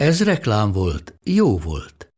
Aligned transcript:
Ez 0.00 0.24
reklám 0.24 0.72
volt, 0.72 1.14
jó 1.24 1.58
volt. 1.58 2.12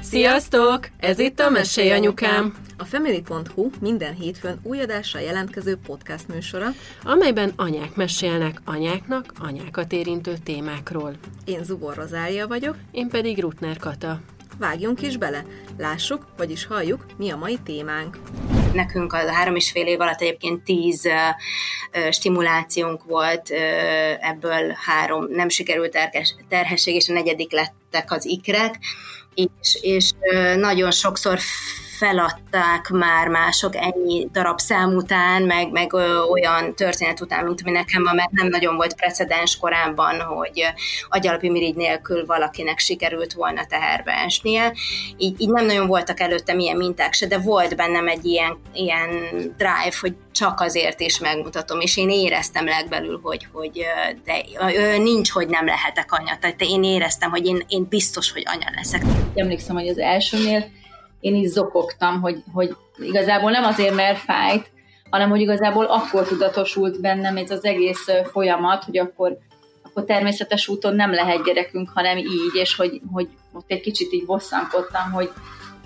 Sziasztok! 0.00 0.88
Ez 0.98 1.18
itt 1.18 1.40
a 1.40 1.50
Mesélj 1.50 1.90
Anyukám, 1.90 2.54
A 2.78 2.84
Family.hu 2.84 3.70
minden 3.80 4.14
hétfőn 4.14 4.58
új 4.62 4.80
adással 4.80 5.20
jelentkező 5.20 5.76
podcast 5.86 6.28
műsora. 6.28 6.68
amelyben 7.02 7.52
anyák 7.56 7.94
mesélnek 7.94 8.60
anyáknak 8.64 9.32
anyákat 9.38 9.92
érintő 9.92 10.36
témákról. 10.44 11.14
Én 11.44 11.64
Zubor 11.64 11.94
Rozália 11.94 12.46
vagyok, 12.46 12.76
Én 12.90 13.08
pedig 13.08 13.40
Rutner 13.40 13.76
Kata. 13.76 14.20
Vágjunk 14.58 15.02
is 15.02 15.16
bele, 15.16 15.44
lássuk, 15.78 16.26
vagyis 16.36 16.66
halljuk, 16.66 17.06
mi 17.16 17.30
a 17.30 17.36
mai 17.36 17.58
témánk. 17.64 18.18
Nekünk 18.72 19.12
a 19.12 19.32
három 19.32 19.56
és 19.56 19.70
fél 19.70 19.86
év 19.86 20.00
alatt 20.00 20.20
egyébként 20.20 20.64
tíz 20.64 21.08
stimulációnk 22.10 23.04
volt, 23.04 23.50
ebből 24.20 24.76
három. 24.86 25.26
Nem 25.30 25.48
sikerült 25.48 25.90
terhes, 25.90 26.34
terhesség, 26.48 26.94
és 26.94 27.08
a 27.08 27.12
negyedik 27.12 27.52
lettek 27.52 28.12
az 28.12 28.26
ikrek, 28.26 28.78
és, 29.34 29.78
és 29.80 30.10
nagyon 30.56 30.90
sokszor 30.90 31.38
feladták 31.98 32.88
már 32.88 33.28
mások 33.28 33.76
ennyi 33.76 34.28
darab 34.32 34.58
szám 34.58 34.94
után, 34.94 35.42
meg, 35.42 35.70
meg 35.70 35.92
olyan 36.30 36.74
történet 36.74 37.20
után, 37.20 37.44
mint 37.44 37.60
ami 37.64 37.70
nekem 37.70 38.02
van, 38.02 38.14
mert 38.14 38.30
nem 38.30 38.48
nagyon 38.48 38.76
volt 38.76 38.94
precedens 38.94 39.56
korábban, 39.56 40.20
hogy 40.20 40.62
agyalapi 41.08 41.50
mirigy 41.50 41.74
nélkül 41.74 42.26
valakinek 42.26 42.78
sikerült 42.78 43.32
volna 43.32 43.66
teherbe 43.66 44.12
esnie. 44.12 44.72
Így, 45.16 45.40
így 45.40 45.48
nem 45.48 45.66
nagyon 45.66 45.86
voltak 45.86 46.20
előttem 46.20 46.58
ilyen 46.58 46.76
minták 46.76 47.12
se, 47.12 47.26
de 47.26 47.38
volt 47.38 47.76
bennem 47.76 48.08
egy 48.08 48.24
ilyen, 48.24 48.58
ilyen 48.72 49.10
drive, 49.56 49.96
hogy 50.00 50.14
csak 50.32 50.60
azért 50.60 51.00
is 51.00 51.18
megmutatom, 51.18 51.80
és 51.80 51.96
én 51.96 52.10
éreztem 52.10 52.66
legbelül, 52.66 53.20
hogy, 53.22 53.46
hogy 53.52 53.84
de 54.24 54.44
nincs, 54.98 55.30
hogy 55.30 55.48
nem 55.48 55.66
lehetek 55.66 56.12
anya. 56.12 56.38
Tehát 56.40 56.60
én 56.60 56.84
éreztem, 56.84 57.30
hogy 57.30 57.46
én, 57.46 57.64
én 57.68 57.86
biztos, 57.88 58.32
hogy 58.32 58.42
anya 58.46 58.70
leszek. 58.74 59.02
emlékszem, 59.34 59.76
hogy 59.76 59.88
az 59.88 59.98
elsőnél 59.98 60.84
én 61.26 61.34
is 61.34 61.48
zokogtam, 61.48 62.20
hogy, 62.20 62.42
hogy 62.52 62.76
igazából 62.98 63.50
nem 63.50 63.64
azért, 63.64 63.94
mert 63.94 64.18
fájt, 64.18 64.70
hanem 65.10 65.30
hogy 65.30 65.40
igazából 65.40 65.84
akkor 65.84 66.26
tudatosult 66.26 67.00
bennem 67.00 67.36
ez 67.36 67.50
az 67.50 67.64
egész 67.64 68.06
folyamat, 68.32 68.84
hogy 68.84 68.98
akkor, 68.98 69.38
akkor 69.82 70.04
természetes 70.04 70.68
úton 70.68 70.94
nem 70.94 71.12
lehet 71.12 71.44
gyerekünk, 71.44 71.90
hanem 71.94 72.16
így, 72.16 72.54
és 72.54 72.76
hogy, 72.76 73.00
hogy 73.12 73.28
ott 73.52 73.64
egy 73.70 73.80
kicsit 73.80 74.12
így 74.12 74.26
bosszankodtam, 74.26 75.10
hogy 75.12 75.30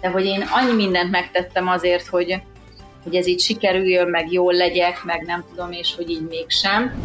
de 0.00 0.08
hogy 0.08 0.24
én 0.24 0.42
annyi 0.50 0.74
mindent 0.74 1.11
megtettem 1.11 1.68
azért, 1.68 2.06
hogy, 2.06 2.42
hogy 3.02 3.14
ez 3.14 3.27
így 3.27 3.41
sikerüljön, 3.41 4.08
meg 4.08 4.33
jól 4.33 4.52
legyek, 4.52 5.05
meg 5.05 5.22
nem 5.27 5.44
tudom, 5.48 5.72
és 5.72 5.96
hogy 5.96 6.11
így 6.11 6.27
mégsem. 6.28 7.02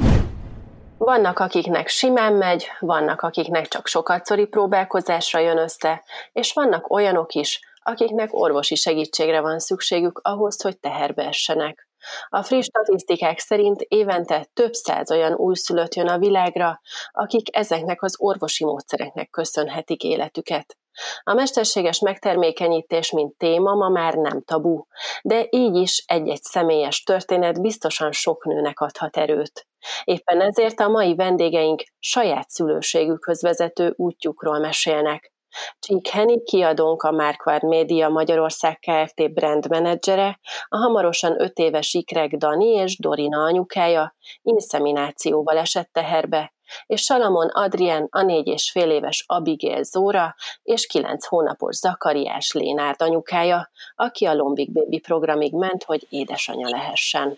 Vannak, 0.97 1.39
akiknek 1.39 1.87
simán 1.87 2.33
megy, 2.33 2.67
vannak, 2.79 3.21
akiknek 3.21 3.67
csak 3.67 3.87
sokatszori 3.87 4.45
próbálkozásra 4.45 5.39
jön 5.39 5.57
össze, 5.57 6.03
és 6.33 6.53
vannak 6.53 6.91
olyanok 6.91 7.33
is, 7.33 7.59
akiknek 7.87 8.33
orvosi 8.33 8.75
segítségre 8.75 9.41
van 9.41 9.59
szükségük 9.59 10.19
ahhoz, 10.23 10.61
hogy 10.61 10.79
teherbe 10.79 11.23
essenek. 11.23 11.87
A 12.29 12.43
friss 12.43 12.65
statisztikák 12.65 13.39
szerint 13.39 13.81
évente 13.81 14.47
több 14.53 14.73
száz 14.73 15.11
olyan 15.11 15.33
újszülött 15.33 15.95
jön 15.95 16.07
a 16.07 16.17
világra, 16.17 16.81
akik 17.11 17.57
ezeknek 17.57 18.01
az 18.01 18.15
orvosi 18.17 18.63
módszereknek 18.63 19.29
köszönhetik 19.29 20.03
életüket. 20.03 20.77
A 21.23 21.33
mesterséges 21.33 21.99
megtermékenyítés, 21.99 23.11
mint 23.11 23.37
téma 23.37 23.73
ma 23.73 23.89
már 23.89 24.13
nem 24.13 24.41
tabu, 24.41 24.83
de 25.23 25.47
így 25.49 25.75
is 25.75 26.03
egy-egy 26.07 26.43
személyes 26.43 27.03
történet 27.03 27.61
biztosan 27.61 28.11
sok 28.11 28.45
nőnek 28.45 28.79
adhat 28.79 29.17
erőt. 29.17 29.67
Éppen 30.03 30.41
ezért 30.41 30.79
a 30.79 30.87
mai 30.87 31.15
vendégeink 31.15 31.83
saját 31.99 32.49
szülőségükhöz 32.49 33.41
vezető 33.41 33.93
útjukról 33.95 34.59
mesélnek. 34.59 35.33
Csík 35.79 36.07
Henny 36.07 36.43
kiadónk 36.43 37.03
a 37.03 37.11
Marquardt 37.11 37.63
Média 37.63 38.09
Magyarország 38.09 38.79
Kft. 38.79 39.33
brand 39.33 39.69
menedzsere, 39.69 40.39
a 40.67 40.77
hamarosan 40.77 41.41
öt 41.41 41.57
éves 41.57 41.93
ikrek 41.93 42.31
Dani 42.31 42.67
és 42.69 42.99
Dorina 42.99 43.43
anyukája 43.43 44.15
inszeminációval 44.41 45.57
esett 45.57 45.89
teherbe, 45.91 46.53
és 46.85 47.01
Salamon 47.01 47.47
Adrien 47.47 48.07
a 48.11 48.21
négy 48.21 48.47
és 48.47 48.71
fél 48.71 48.89
éves 48.89 49.23
Abigail 49.27 49.83
Zóra 49.83 50.35
és 50.63 50.85
kilenc 50.85 51.25
hónapos 51.25 51.75
Zakariás 51.75 52.51
Lénárd 52.51 53.01
anyukája, 53.01 53.69
aki 53.95 54.25
a 54.25 54.33
Lombik 54.33 54.71
Baby 54.71 54.99
programig 54.99 55.53
ment, 55.53 55.83
hogy 55.83 56.07
édesanyja 56.09 56.69
lehessen. 56.69 57.37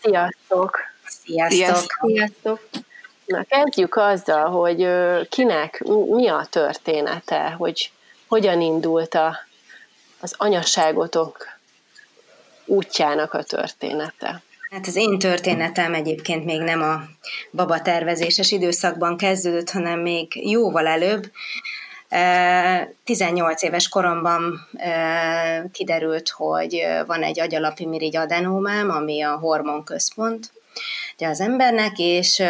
Sziasztok! 0.00 0.78
Sziasztok! 1.04 2.06
Sziasztok! 2.06 2.60
Na, 3.28 3.44
kezdjük 3.48 3.96
azzal, 3.96 4.50
hogy 4.50 4.88
kinek 5.28 5.82
mi 6.08 6.28
a 6.28 6.46
története, 6.50 7.50
hogy 7.50 7.92
hogyan 8.26 8.60
indult 8.60 9.14
a, 9.14 9.36
az 10.20 10.34
anyaságotok 10.36 11.46
útjának 12.64 13.32
a 13.32 13.42
története. 13.42 14.42
Hát 14.70 14.86
az 14.86 14.96
én 14.96 15.18
történetem 15.18 15.94
egyébként 15.94 16.44
még 16.44 16.60
nem 16.60 16.82
a 16.82 17.00
baba 17.50 17.82
tervezéses 17.82 18.50
időszakban 18.50 19.16
kezdődött, 19.16 19.70
hanem 19.70 20.00
még 20.00 20.50
jóval 20.50 20.86
előbb. 20.86 21.30
Eh, 22.08 22.88
18 23.04 23.62
éves 23.62 23.88
koromban 23.88 24.68
kiderült, 25.72 26.28
hogy 26.28 26.86
van 27.06 27.22
egy 27.22 27.40
agyalapi 27.40 27.86
mirigy 27.86 28.16
adenómám, 28.16 28.90
ami 28.90 29.22
a 29.22 29.36
hormonközpont 29.36 30.50
ugye 31.16 31.28
az 31.28 31.40
embernek, 31.40 31.92
és 31.96 32.42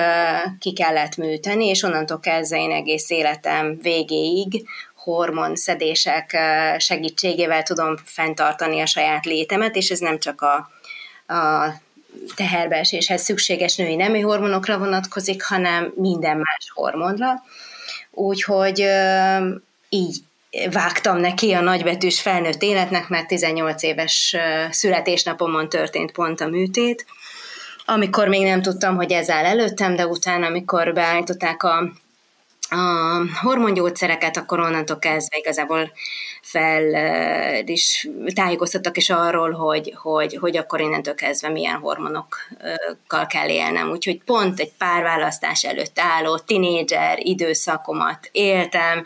ki 0.59 0.73
kellett 0.73 1.17
műteni, 1.17 1.67
és 1.67 1.83
onnantól 1.83 2.21
kezdve 2.21 2.59
én 2.59 2.71
egész 2.71 3.11
életem 3.11 3.79
végéig 3.83 4.67
hormonszedések 4.95 6.33
eh, 6.33 6.79
segítségével 6.79 7.63
tudom 7.63 7.97
fenntartani 8.05 8.81
a 8.81 8.87
saját 8.87 9.25
létemet, 9.25 9.77
és 9.77 9.91
ez 9.91 9.99
nem 9.99 10.19
csak 10.19 10.41
a, 10.41 10.55
a 11.35 11.73
teherbeeséshez 12.35 13.23
szükséges 13.23 13.77
női 13.77 13.97
nemi 13.97 14.21
hormonokra 14.21 14.79
vonatkozik, 14.79 15.43
hanem 15.43 15.93
minden 15.95 16.37
más 16.37 16.71
hormonra. 16.75 17.43
Úgyhogy 18.11 18.85
így 19.89 20.17
vágtam 20.71 21.19
neki 21.19 21.53
a 21.53 21.61
nagybetűs 21.61 22.21
felnőtt 22.21 22.63
életnek, 22.63 23.09
mert 23.09 23.27
18 23.27 23.83
éves 23.83 24.37
születésnapomon 24.71 25.69
történt 25.69 26.13
pont 26.13 26.41
a 26.41 26.49
műtét, 26.49 27.07
amikor 27.91 28.29
még 28.29 28.43
nem 28.43 28.63
tudtam, 28.63 28.97
hogy 28.97 29.13
ez 29.13 29.31
áll 29.31 29.45
előttem, 29.45 29.97
de 29.97 30.07
utána, 30.07 30.47
amikor 30.47 30.93
beállították 30.93 31.63
a 31.63 31.93
a 32.71 33.23
hormongyógyszereket, 33.43 34.37
akkor 34.37 34.61
onnantól 34.61 34.99
kezdve 34.99 35.37
igazából 35.37 35.93
fel 36.43 36.83
is 37.67 38.09
tájékoztattak 38.35 38.97
is 38.97 39.11
arról, 39.11 39.51
hogy, 39.51 39.95
hogy, 39.97 40.37
hogy 40.41 40.57
akkor 40.57 40.81
innentől 40.81 41.15
kezdve 41.15 41.49
milyen 41.49 41.79
hormonokkal 41.79 43.27
kell 43.29 43.49
élnem. 43.49 43.91
Úgyhogy 43.91 44.23
pont 44.25 44.61
egy 44.61 44.73
pár 44.79 45.03
választás 45.03 45.65
előtt 45.65 45.99
álló 45.99 46.39
tinédzser 46.39 47.19
időszakomat 47.19 48.29
éltem, 48.33 49.05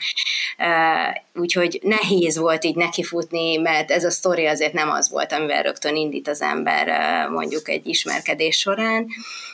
úgyhogy 1.35 1.79
nehéz 1.83 2.39
volt 2.39 2.65
így 2.65 2.77
nekifutni, 2.77 3.57
mert 3.57 3.91
ez 3.91 4.05
a 4.05 4.11
sztori 4.11 4.47
azért 4.47 4.73
nem 4.73 4.91
az 4.91 5.11
volt, 5.11 5.33
amivel 5.33 5.63
rögtön 5.63 5.97
indít 5.97 6.29
az 6.29 6.43
ember 6.43 6.89
mondjuk 7.29 7.69
egy 7.69 7.87
ismerkedés 7.87 8.59
során. 8.59 9.07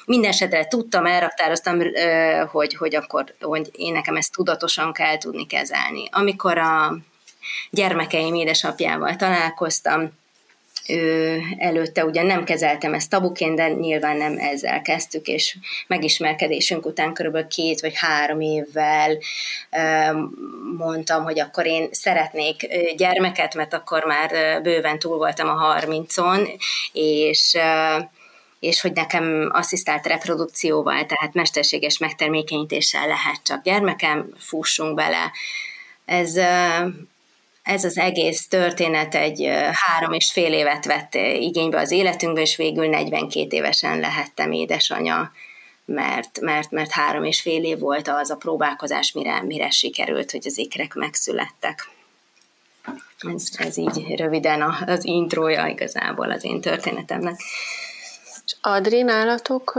Mindenesetre 0.04 0.66
tudtam, 0.66 1.06
elraktároztam, 1.06 1.78
hogy, 2.50 2.74
hogy 2.74 2.94
akkor 2.94 3.34
hogy 3.40 3.70
én 3.72 3.96
nekem 3.98 4.16
ezt 4.16 4.32
tudatosan 4.32 4.92
kell 4.92 5.18
tudni 5.18 5.46
kezelni. 5.46 6.08
Amikor 6.10 6.58
a 6.58 6.96
gyermekeim 7.70 8.34
édesapjával 8.34 9.16
találkoztam, 9.16 10.16
ő 10.88 11.40
előtte 11.58 12.04
ugye 12.04 12.22
nem 12.22 12.44
kezeltem 12.44 12.94
ezt 12.94 13.10
tabuként, 13.10 13.56
de 13.56 13.68
nyilván 13.68 14.16
nem 14.16 14.38
ezzel 14.38 14.82
kezdtük, 14.82 15.26
és 15.26 15.56
megismerkedésünk 15.86 16.86
után 16.86 17.12
körülbelül 17.12 17.48
két 17.48 17.80
vagy 17.80 17.92
három 17.96 18.40
évvel 18.40 19.18
mondtam, 20.76 21.24
hogy 21.24 21.40
akkor 21.40 21.66
én 21.66 21.88
szeretnék 21.90 22.66
gyermeket, 22.96 23.54
mert 23.54 23.74
akkor 23.74 24.04
már 24.04 24.62
bőven 24.62 24.98
túl 24.98 25.16
voltam 25.16 25.48
a 25.48 25.52
harmincon, 25.52 26.48
és 26.92 27.56
és 28.60 28.80
hogy 28.80 28.92
nekem 28.92 29.48
asszisztált 29.52 30.06
reprodukcióval, 30.06 31.06
tehát 31.06 31.34
mesterséges 31.34 31.98
megtermékenyítéssel 31.98 33.06
lehet 33.06 33.42
csak 33.42 33.62
gyermekem, 33.62 34.28
fussunk 34.38 34.94
bele. 34.94 35.32
Ez, 36.04 36.36
ez 37.62 37.84
az 37.84 37.98
egész 37.98 38.48
történet 38.48 39.14
egy 39.14 39.48
három 39.72 40.12
és 40.12 40.32
fél 40.32 40.52
évet 40.52 40.84
vett 40.84 41.14
igénybe 41.38 41.80
az 41.80 41.90
életünkbe, 41.90 42.40
és 42.40 42.56
végül 42.56 42.88
42 42.88 43.56
évesen 43.56 44.00
lehettem 44.00 44.52
édesanya, 44.52 45.32
mert, 45.84 46.40
mert, 46.40 46.70
mert 46.70 46.90
három 46.90 47.24
és 47.24 47.40
fél 47.40 47.64
év 47.64 47.78
volt 47.78 48.08
az 48.08 48.30
a 48.30 48.36
próbálkozás, 48.36 49.12
mire, 49.12 49.42
mire 49.42 49.70
sikerült, 49.70 50.30
hogy 50.30 50.46
az 50.46 50.58
ikrek 50.58 50.94
megszülettek. 50.94 51.88
Ez, 53.34 53.48
ez 53.56 53.76
így 53.76 54.16
röviden 54.16 54.62
az 54.86 55.04
intrója 55.04 55.66
igazából 55.66 56.30
az 56.30 56.44
én 56.44 56.60
történetemnek. 56.60 57.40
És 58.48 58.56
Adri, 58.60 59.02
nálatok, 59.02 59.78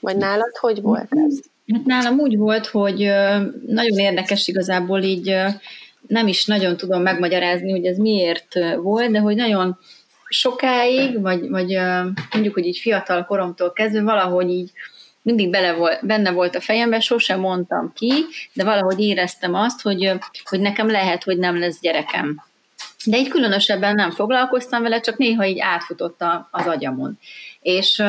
vagy 0.00 0.16
nálad 0.16 0.56
hogy 0.56 0.82
volt 0.82 1.08
ez? 1.10 1.38
Hát 1.72 1.84
nálam 1.84 2.18
úgy 2.18 2.36
volt, 2.36 2.66
hogy 2.66 2.98
nagyon 3.66 3.98
érdekes 3.98 4.48
igazából 4.48 5.02
így 5.02 5.36
nem 6.06 6.26
is 6.26 6.46
nagyon 6.46 6.76
tudom 6.76 7.02
megmagyarázni, 7.02 7.70
hogy 7.70 7.84
ez 7.84 7.96
miért 7.96 8.58
volt, 8.76 9.10
de 9.10 9.18
hogy 9.18 9.36
nagyon 9.36 9.78
sokáig, 10.28 11.20
vagy, 11.20 11.48
vagy 11.48 11.78
mondjuk, 12.32 12.54
hogy 12.54 12.66
így 12.66 12.78
fiatal 12.78 13.24
koromtól 13.24 13.72
kezdve 13.72 14.02
valahogy 14.02 14.50
így 14.50 14.70
mindig 15.22 15.50
bele 15.50 15.72
volt, 15.72 16.06
benne 16.06 16.30
volt 16.30 16.54
a 16.54 16.60
fejemben, 16.60 17.00
sosem 17.00 17.40
mondtam 17.40 17.92
ki, 17.94 18.12
de 18.52 18.64
valahogy 18.64 19.00
éreztem 19.00 19.54
azt, 19.54 19.80
hogy, 19.80 20.12
hogy 20.44 20.60
nekem 20.60 20.90
lehet, 20.90 21.22
hogy 21.22 21.38
nem 21.38 21.58
lesz 21.58 21.80
gyerekem. 21.80 22.42
De 23.04 23.18
így 23.18 23.28
különösebben 23.28 23.94
nem 23.94 24.10
foglalkoztam 24.10 24.82
vele, 24.82 25.00
csak 25.00 25.16
néha 25.16 25.46
így 25.46 25.58
átfutott 25.58 26.24
az 26.50 26.66
agyamon. 26.66 27.18
És 27.60 28.02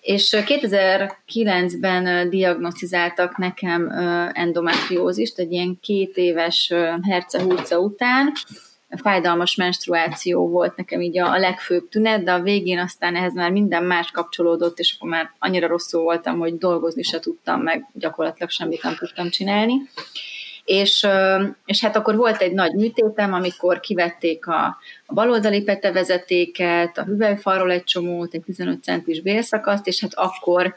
és 0.00 0.36
2009-ben 0.36 2.30
diagnosztizáltak 2.30 3.36
nekem 3.36 3.90
endometriózist, 4.32 5.38
egy 5.38 5.52
ilyen 5.52 5.78
két 5.80 6.16
éves 6.16 6.72
hercehúrca 7.02 7.78
után, 7.78 8.32
fájdalmas 8.96 9.54
menstruáció 9.54 10.48
volt 10.48 10.76
nekem 10.76 11.00
így 11.00 11.18
a, 11.18 11.38
legfőbb 11.38 11.88
tünet, 11.88 12.22
de 12.22 12.32
a 12.32 12.42
végén 12.42 12.78
aztán 12.78 13.16
ehhez 13.16 13.34
már 13.34 13.50
minden 13.50 13.84
más 13.84 14.10
kapcsolódott, 14.10 14.78
és 14.78 14.94
akkor 14.96 15.10
már 15.10 15.30
annyira 15.38 15.66
rosszul 15.66 16.02
voltam, 16.02 16.38
hogy 16.38 16.58
dolgozni 16.58 17.02
se 17.02 17.20
tudtam, 17.20 17.62
meg 17.62 17.86
gyakorlatilag 17.92 18.50
semmit 18.50 18.82
nem 18.82 18.94
tudtam 18.94 19.28
csinálni. 19.30 19.74
És, 20.64 21.06
és 21.64 21.80
hát 21.80 21.96
akkor 21.96 22.16
volt 22.16 22.40
egy 22.40 22.52
nagy 22.52 22.72
műtétem, 22.72 23.32
amikor 23.32 23.80
kivették 23.80 24.46
a, 24.46 24.76
a 25.06 25.14
baloldali 25.14 25.62
petevezetéket, 25.62 26.98
a 26.98 27.04
hüvelyfalról 27.04 27.70
egy 27.70 27.84
csomót, 27.84 28.34
egy 28.34 28.42
15 28.42 28.82
centis 28.82 29.20
bélszakaszt, 29.20 29.86
és 29.86 30.00
hát 30.00 30.14
akkor 30.14 30.76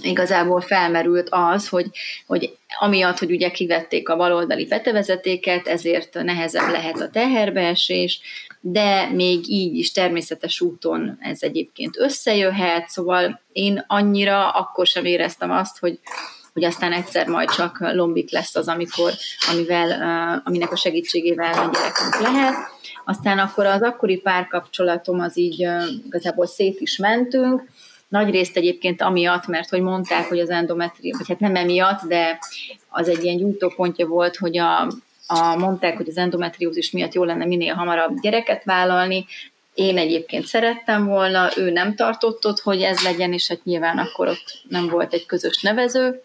igazából 0.00 0.60
felmerült 0.60 1.28
az, 1.30 1.68
hogy, 1.68 1.86
hogy 2.26 2.56
amiatt, 2.78 3.18
hogy 3.18 3.30
ugye 3.30 3.50
kivették 3.50 4.08
a 4.08 4.16
baloldali 4.16 4.66
petevezetéket, 4.66 5.66
ezért 5.66 6.14
nehezebb 6.14 6.70
lehet 6.70 7.00
a 7.00 7.10
teherbeesés, 7.10 8.20
de 8.60 9.10
még 9.10 9.48
így 9.48 9.74
is 9.74 9.92
természetes 9.92 10.60
úton 10.60 11.18
ez 11.20 11.42
egyébként 11.42 11.98
összejöhet, 11.98 12.88
szóval 12.88 13.40
én 13.52 13.84
annyira 13.86 14.50
akkor 14.50 14.86
sem 14.86 15.04
éreztem 15.04 15.50
azt, 15.50 15.78
hogy, 15.78 15.98
hogy 16.52 16.64
aztán 16.64 16.92
egyszer 16.92 17.26
majd 17.26 17.50
csak 17.50 17.78
lombik 17.80 18.30
lesz 18.30 18.54
az, 18.54 18.68
amikor, 18.68 19.12
amivel, 19.52 20.42
aminek 20.44 20.72
a 20.72 20.76
segítségével 20.76 21.52
a 21.52 21.70
gyerekünk 21.72 22.20
lehet. 22.20 22.54
Aztán 23.04 23.38
akkor 23.38 23.66
az 23.66 23.82
akkori 23.82 24.16
párkapcsolatom 24.16 25.20
az 25.20 25.38
így 25.38 25.68
igazából 26.06 26.46
szét 26.46 26.80
is 26.80 26.96
mentünk, 26.96 27.64
nagy 28.08 28.30
részt 28.30 28.56
egyébként 28.56 29.02
amiatt, 29.02 29.46
mert 29.46 29.68
hogy 29.68 29.80
mondták, 29.80 30.28
hogy 30.28 30.38
az 30.38 30.50
endometrium, 30.50 31.18
vagy 31.18 31.28
hát 31.28 31.38
nem 31.38 31.56
emiatt, 31.56 32.00
de 32.08 32.38
az 32.88 33.08
egy 33.08 33.24
ilyen 33.24 33.36
gyújtópontja 33.36 34.06
volt, 34.06 34.36
hogy 34.36 34.58
a, 34.58 34.80
a, 35.26 35.56
mondták, 35.56 35.96
hogy 35.96 36.08
az 36.08 36.16
endometriózis 36.16 36.90
miatt 36.90 37.14
jó 37.14 37.24
lenne 37.24 37.44
minél 37.44 37.74
hamarabb 37.74 38.20
gyereket 38.20 38.64
vállalni, 38.64 39.26
én 39.74 39.98
egyébként 39.98 40.46
szerettem 40.46 41.06
volna, 41.06 41.50
ő 41.56 41.70
nem 41.70 41.94
tartott 41.94 42.46
ott, 42.46 42.60
hogy 42.60 42.82
ez 42.82 43.02
legyen, 43.02 43.32
és 43.32 43.48
hát 43.48 43.64
nyilván 43.64 43.98
akkor 43.98 44.28
ott 44.28 44.62
nem 44.68 44.88
volt 44.88 45.12
egy 45.12 45.26
közös 45.26 45.62
nevező, 45.62 46.22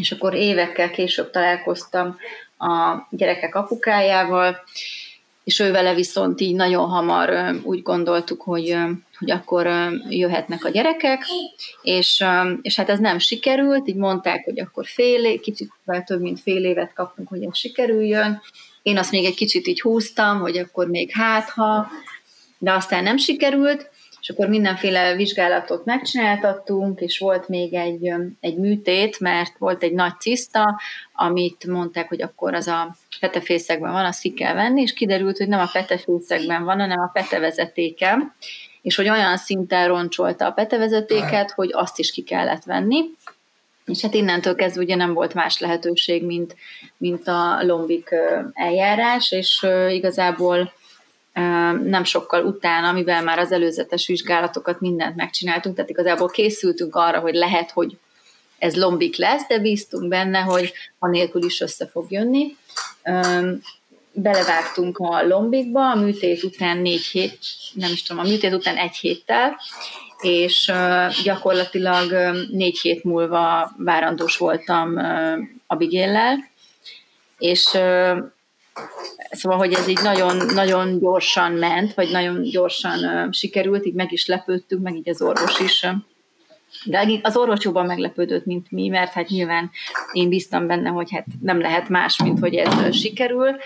és 0.00 0.12
akkor 0.12 0.34
évekkel 0.34 0.90
később 0.90 1.30
találkoztam 1.30 2.16
a 2.58 3.06
gyerekek 3.10 3.54
apukájával, 3.54 4.56
és 5.44 5.58
ő 5.58 5.70
vele 5.70 5.94
viszont 5.94 6.40
így 6.40 6.54
nagyon 6.54 6.88
hamar 6.88 7.54
úgy 7.62 7.82
gondoltuk, 7.82 8.42
hogy, 8.42 8.76
hogy 9.18 9.30
akkor 9.30 9.68
jöhetnek 10.08 10.64
a 10.64 10.68
gyerekek, 10.68 11.24
és, 11.82 12.24
és 12.62 12.76
hát 12.76 12.88
ez 12.88 12.98
nem 12.98 13.18
sikerült, 13.18 13.88
így 13.88 13.96
mondták, 13.96 14.44
hogy 14.44 14.60
akkor 14.60 14.86
fél, 14.86 15.40
kicsit 15.40 15.72
több 16.04 16.20
mint 16.20 16.40
fél 16.40 16.64
évet 16.64 16.92
kapunk, 16.92 17.28
hogy 17.28 17.42
ez 17.42 17.56
sikerüljön. 17.56 18.40
Én 18.82 18.98
azt 18.98 19.10
még 19.10 19.24
egy 19.24 19.34
kicsit 19.34 19.66
így 19.66 19.80
húztam, 19.80 20.40
hogy 20.40 20.58
akkor 20.58 20.86
még 20.88 21.10
hát 21.12 21.50
ha, 21.50 21.86
de 22.58 22.72
aztán 22.72 23.02
nem 23.02 23.16
sikerült, 23.16 23.90
és 24.20 24.28
akkor 24.28 24.48
mindenféle 24.48 25.14
vizsgálatot 25.14 25.84
megcsináltattunk, 25.84 27.00
és 27.00 27.18
volt 27.18 27.48
még 27.48 27.74
egy, 27.74 28.12
egy 28.40 28.56
műtét, 28.56 29.20
mert 29.20 29.58
volt 29.58 29.82
egy 29.82 29.92
nagy 29.92 30.20
ciszta, 30.20 30.80
amit 31.12 31.66
mondták, 31.66 32.08
hogy 32.08 32.22
akkor 32.22 32.54
az 32.54 32.66
a 32.66 32.96
petefészekben 33.20 33.92
van, 33.92 34.04
azt 34.04 34.20
ki 34.20 34.32
kell 34.32 34.54
venni, 34.54 34.82
és 34.82 34.92
kiderült, 34.92 35.36
hogy 35.36 35.48
nem 35.48 35.60
a 35.60 35.70
petefészekben 35.72 36.64
van, 36.64 36.78
hanem 36.78 37.00
a 37.00 37.10
petevezetéken, 37.12 38.34
és 38.82 38.96
hogy 38.96 39.08
olyan 39.08 39.36
szinten 39.36 39.88
roncsolta 39.88 40.46
a 40.46 40.52
petevezetéket, 40.52 41.50
hogy 41.50 41.70
azt 41.72 41.98
is 41.98 42.10
ki 42.10 42.22
kellett 42.22 42.64
venni. 42.64 43.04
És 43.86 44.02
hát 44.02 44.14
innentől 44.14 44.54
kezdve 44.54 44.82
ugye 44.82 44.94
nem 44.94 45.14
volt 45.14 45.34
más 45.34 45.58
lehetőség, 45.58 46.24
mint, 46.24 46.56
mint 46.96 47.28
a 47.28 47.62
lombik 47.62 48.08
eljárás, 48.52 49.32
és 49.32 49.66
igazából 49.90 50.72
nem 51.82 52.04
sokkal 52.04 52.44
utána, 52.44 52.92
mivel 52.92 53.22
már 53.22 53.38
az 53.38 53.52
előzetes 53.52 54.06
vizsgálatokat 54.06 54.80
mindent 54.80 55.16
megcsináltunk, 55.16 55.74
tehát 55.74 55.90
igazából 55.90 56.28
készültünk 56.28 56.94
arra, 56.94 57.18
hogy 57.18 57.34
lehet, 57.34 57.70
hogy 57.70 57.98
ez 58.58 58.76
lombik 58.76 59.16
lesz, 59.16 59.46
de 59.46 59.58
bíztunk 59.58 60.08
benne, 60.08 60.38
hogy 60.38 60.72
a 60.98 61.08
nélkül 61.08 61.44
is 61.44 61.60
össze 61.60 61.86
fog 61.86 62.10
jönni. 62.10 62.56
Belevágtunk 64.12 64.98
a 64.98 65.26
lombikba, 65.26 65.90
a 65.90 65.94
műtét 65.94 66.42
után 66.42 66.78
négy 66.78 67.04
hét, 67.04 67.38
nem 67.74 67.90
is 67.92 68.02
tudom, 68.02 68.24
a 68.24 68.28
műtét 68.28 68.52
után 68.52 68.76
egy 68.76 68.96
héttel, 68.96 69.60
és 70.20 70.72
gyakorlatilag 71.24 72.36
négy 72.50 72.78
hét 72.78 73.04
múlva 73.04 73.72
várandós 73.76 74.36
voltam 74.36 74.96
Abigail-lel, 75.66 76.48
és 77.38 77.64
Szóval, 79.30 79.58
hogy 79.58 79.72
ez 79.72 79.88
így 79.88 80.02
nagyon, 80.02 80.36
nagyon 80.36 80.98
gyorsan 80.98 81.52
ment, 81.52 81.94
vagy 81.94 82.10
nagyon 82.10 82.42
gyorsan 82.42 83.04
uh, 83.04 83.32
sikerült, 83.32 83.86
így 83.86 83.94
meg 83.94 84.12
is 84.12 84.26
lepődtünk, 84.26 84.82
meg 84.82 84.96
így 84.96 85.08
az 85.08 85.22
orvos 85.22 85.58
is. 85.58 85.86
De 86.84 87.20
az 87.22 87.36
orvos 87.36 87.64
jobban 87.64 87.86
meglepődött, 87.86 88.44
mint 88.44 88.70
mi, 88.70 88.88
mert 88.88 89.12
hát 89.12 89.28
nyilván 89.28 89.70
én 90.12 90.28
bíztam 90.28 90.66
benne, 90.66 90.88
hogy 90.88 91.10
hát 91.12 91.26
nem 91.40 91.60
lehet 91.60 91.88
más, 91.88 92.18
mint 92.22 92.38
hogy 92.38 92.54
ez 92.54 92.96
sikerül. 92.96 93.56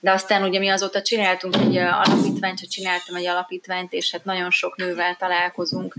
De 0.00 0.12
aztán 0.12 0.42
ugye 0.42 0.58
mi 0.58 0.68
azóta 0.68 1.02
csináltunk 1.02 1.56
egy 1.56 1.76
alapítványt, 1.76 2.58
hogy 2.58 2.68
csináltam 2.68 3.14
egy 3.14 3.26
alapítványt, 3.26 3.92
és 3.92 4.10
hát 4.10 4.24
nagyon 4.24 4.50
sok 4.50 4.76
nővel 4.76 5.16
találkozunk, 5.16 5.94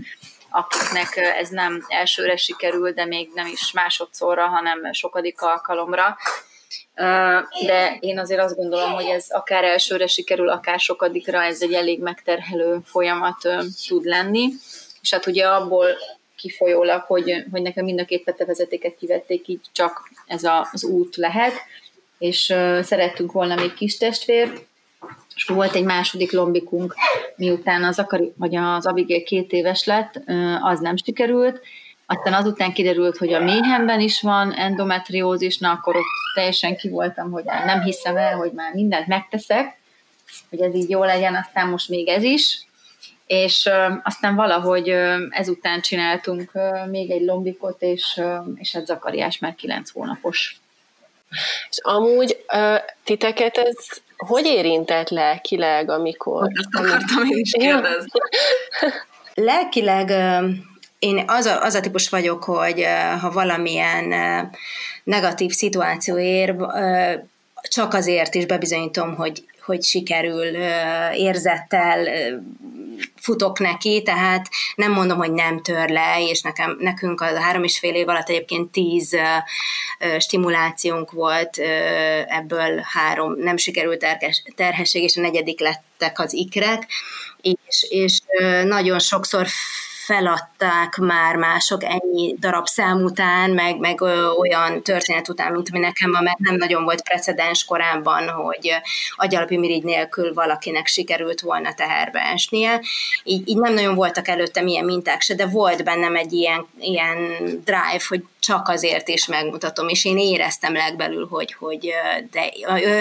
akiknek 0.50 1.16
ez 1.16 1.48
nem 1.48 1.84
elsőre 1.88 2.36
sikerül, 2.36 2.92
de 2.92 3.04
még 3.04 3.30
nem 3.34 3.46
is 3.46 3.72
másodszorra, 3.72 4.46
hanem 4.46 4.92
sokadik 4.92 5.40
alkalomra 5.40 6.16
de 7.66 7.96
én 8.00 8.18
azért 8.18 8.40
azt 8.40 8.56
gondolom, 8.56 8.92
hogy 8.92 9.04
ez 9.04 9.26
akár 9.28 9.64
elsőre 9.64 10.06
sikerül, 10.06 10.48
akár 10.48 10.78
sokadikra, 10.78 11.42
ez 11.42 11.62
egy 11.62 11.72
elég 11.72 12.00
megterhelő 12.00 12.78
folyamat 12.84 13.36
tud 13.86 14.04
lenni, 14.04 14.48
és 15.02 15.12
hát 15.12 15.26
ugye 15.26 15.46
abból 15.46 15.86
kifolyólag, 16.36 17.02
hogy, 17.02 17.44
hogy 17.50 17.62
nekem 17.62 17.84
mind 17.84 18.00
a 18.00 18.04
két 18.04 18.24
petevezetéket 18.24 18.96
kivették, 18.98 19.48
így 19.48 19.60
csak 19.72 20.10
ez 20.26 20.44
a, 20.44 20.68
az 20.72 20.84
út 20.84 21.16
lehet, 21.16 21.52
és 22.18 22.42
szerettünk 22.80 23.32
volna 23.32 23.54
még 23.54 23.74
kis 23.74 23.96
testvért, 23.96 24.66
és 25.34 25.44
volt 25.44 25.74
egy 25.74 25.84
második 25.84 26.32
lombikunk, 26.32 26.94
miután 27.36 27.84
az, 27.84 27.98
Akari, 27.98 28.32
vagy 28.36 28.56
az 28.56 28.86
Abigail 28.86 29.22
két 29.22 29.52
éves 29.52 29.84
lett, 29.84 30.20
az 30.62 30.80
nem 30.80 30.96
sikerült, 30.96 31.60
aztán 32.06 32.34
azután 32.34 32.72
kiderült, 32.72 33.16
hogy 33.16 33.32
a 33.32 33.40
méhemben 33.40 34.00
is 34.00 34.20
van 34.20 34.52
endometriózis, 34.52 35.58
na 35.58 35.70
akkor 35.70 35.96
ott 35.96 36.04
teljesen 36.34 36.76
ki 36.76 36.88
voltam, 36.88 37.30
hogy 37.30 37.44
nem 37.44 37.82
hiszem 37.82 38.16
el, 38.16 38.36
hogy 38.36 38.52
már 38.52 38.74
mindent 38.74 39.06
megteszek, 39.06 39.78
hogy 40.50 40.60
ez 40.60 40.74
így 40.74 40.90
jó 40.90 41.04
legyen, 41.04 41.34
aztán 41.34 41.68
most 41.68 41.88
még 41.88 42.08
ez 42.08 42.22
is. 42.22 42.64
És 43.26 43.66
ö, 43.66 43.92
aztán 44.02 44.34
valahogy 44.34 44.90
ö, 44.90 45.26
ezután 45.30 45.80
csináltunk 45.80 46.50
ö, 46.52 46.86
még 46.90 47.10
egy 47.10 47.24
lombikot, 47.24 47.82
és, 47.82 48.14
ö, 48.16 48.36
és 48.54 48.74
egy 48.74 48.86
zakariás 48.86 49.38
már 49.38 49.54
kilenc 49.54 49.90
hónapos. 49.90 50.60
És 51.70 51.78
amúgy 51.82 52.44
ö, 52.52 52.74
titeket 53.04 53.56
ez 53.56 53.76
hogy 54.16 54.44
érintett 54.44 55.08
lelkileg, 55.08 55.90
amikor... 55.90 56.50
Azt 56.54 56.86
akartam 56.86 57.24
én 57.24 57.38
is 57.38 57.50
kérdezni. 57.50 58.20
lelkileg 59.34 60.10
én 60.98 61.24
az 61.26 61.46
a, 61.46 61.62
az 61.62 61.74
a 61.74 61.80
típus 61.80 62.08
vagyok, 62.08 62.44
hogy 62.44 62.86
ha 63.20 63.30
valamilyen 63.30 64.14
negatív 65.04 65.50
szituáció 65.50 66.18
ér, 66.18 66.56
csak 67.62 67.94
azért 67.94 68.34
is 68.34 68.46
bebizonyítom, 68.46 69.14
hogy, 69.14 69.44
hogy 69.64 69.82
sikerül 69.82 70.56
érzettel 71.14 72.08
futok 73.16 73.58
neki, 73.58 74.02
tehát 74.02 74.48
nem 74.74 74.92
mondom, 74.92 75.18
hogy 75.18 75.32
nem 75.32 75.62
tör 75.62 75.88
le, 75.88 76.28
és 76.28 76.40
nekem, 76.40 76.76
nekünk 76.80 77.20
a 77.20 77.40
három 77.40 77.64
és 77.64 77.78
fél 77.78 77.94
év 77.94 78.08
alatt 78.08 78.28
egyébként 78.28 78.72
tíz 78.72 79.16
stimulációnk 80.18 81.10
volt, 81.10 81.58
ebből 82.26 82.80
három 82.82 83.34
nem 83.38 83.56
sikerült 83.56 83.98
terhes, 83.98 84.42
terhesség, 84.56 85.02
és 85.02 85.16
a 85.16 85.20
negyedik 85.20 85.60
lettek 85.60 86.18
az 86.18 86.32
ikrek, 86.32 86.86
és, 87.40 87.86
és 87.88 88.18
nagyon 88.64 88.98
sokszor 88.98 89.46
feladták 90.06 90.96
már 90.96 91.36
mások 91.36 91.84
ennyi 91.84 92.34
darab 92.38 92.66
szám 92.66 93.02
után, 93.02 93.50
meg, 93.50 93.78
meg 93.78 94.00
olyan 94.38 94.82
történet 94.82 95.28
után, 95.28 95.52
mint 95.52 95.68
ami 95.70 95.78
nekem 95.78 96.10
van, 96.10 96.22
mert 96.22 96.38
nem 96.38 96.54
nagyon 96.54 96.84
volt 96.84 97.02
precedens 97.02 97.64
korábban, 97.64 98.28
hogy 98.28 98.72
agyalapi 99.16 99.56
mirigy 99.56 99.82
nélkül 99.82 100.34
valakinek 100.34 100.86
sikerült 100.86 101.40
volna 101.40 101.74
teherbe 101.74 102.20
esnie. 102.20 102.80
Így, 103.24 103.48
így 103.48 103.56
nem 103.56 103.74
nagyon 103.74 103.94
voltak 103.94 104.28
előttem 104.28 104.66
ilyen 104.66 104.84
minták 104.84 105.20
se, 105.20 105.34
de 105.34 105.46
volt 105.46 105.84
bennem 105.84 106.16
egy 106.16 106.32
ilyen, 106.32 106.66
ilyen 106.78 107.16
drive, 107.64 108.04
hogy 108.08 108.24
csak 108.46 108.68
azért 108.68 109.08
is 109.08 109.26
megmutatom, 109.26 109.88
és 109.88 110.04
én 110.04 110.18
éreztem 110.18 110.72
legbelül, 110.72 111.26
hogy, 111.30 111.52
hogy 111.52 111.92
de 112.30 112.52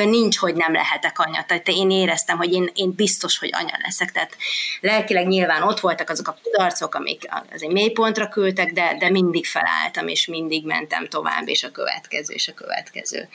nincs, 0.05 0.37
hogy 0.37 0.55
nem 0.55 0.73
lehetek 0.73 1.19
anya. 1.19 1.43
Tehát 1.47 1.67
én 1.67 1.91
éreztem, 1.91 2.37
hogy 2.37 2.53
én, 2.53 2.71
én 2.73 2.93
biztos, 2.95 3.37
hogy 3.37 3.49
anya 3.53 3.77
leszek. 3.83 4.11
Tehát 4.11 4.37
lelkileg 4.81 5.27
nyilván 5.27 5.63
ott 5.63 5.79
voltak 5.79 6.09
azok 6.09 6.27
a 6.27 6.37
kudarcok, 6.43 6.94
amik 6.95 7.27
az 7.53 7.63
egy 7.63 7.71
mélypontra 7.71 8.27
küldtek, 8.27 8.71
de, 8.71 8.95
de 8.99 9.09
mindig 9.09 9.45
felálltam, 9.45 10.07
és 10.07 10.27
mindig 10.27 10.65
mentem 10.65 11.07
tovább, 11.07 11.47
és 11.47 11.63
a 11.63 11.71
következő, 11.71 12.33
és 12.33 12.47
a 12.47 12.53
következő. 12.53 13.29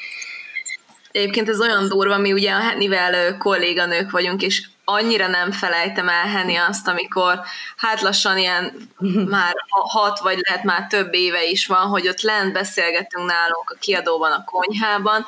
Egyébként 1.13 1.49
ez 1.49 1.61
olyan 1.61 1.89
durva, 1.89 2.19
mi 2.19 2.33
ugye 2.33 2.53
a 2.53 2.61
Hennivel 2.61 3.37
kolléganők 3.37 4.11
vagyunk, 4.11 4.43
és 4.43 4.69
annyira 4.85 5.27
nem 5.27 5.53
felejtem 5.53 6.09
el 6.09 6.27
Henni 6.27 6.57
azt, 6.57 6.89
amikor 6.89 7.41
hát 7.77 8.01
lassan 8.01 8.39
ilyen 8.39 8.89
már 9.37 9.55
hat 9.69 10.19
vagy 10.19 10.39
lehet 10.49 10.65
már 10.65 10.87
több 10.87 11.15
éve 11.15 11.45
is 11.45 11.67
van, 11.67 11.87
hogy 11.87 12.09
ott 12.09 12.21
lent 12.21 12.53
beszélgetünk 12.53 13.27
nálunk 13.27 13.71
a 13.71 13.79
kiadóban, 13.81 14.33
a 14.33 14.45
konyhában, 14.45 15.27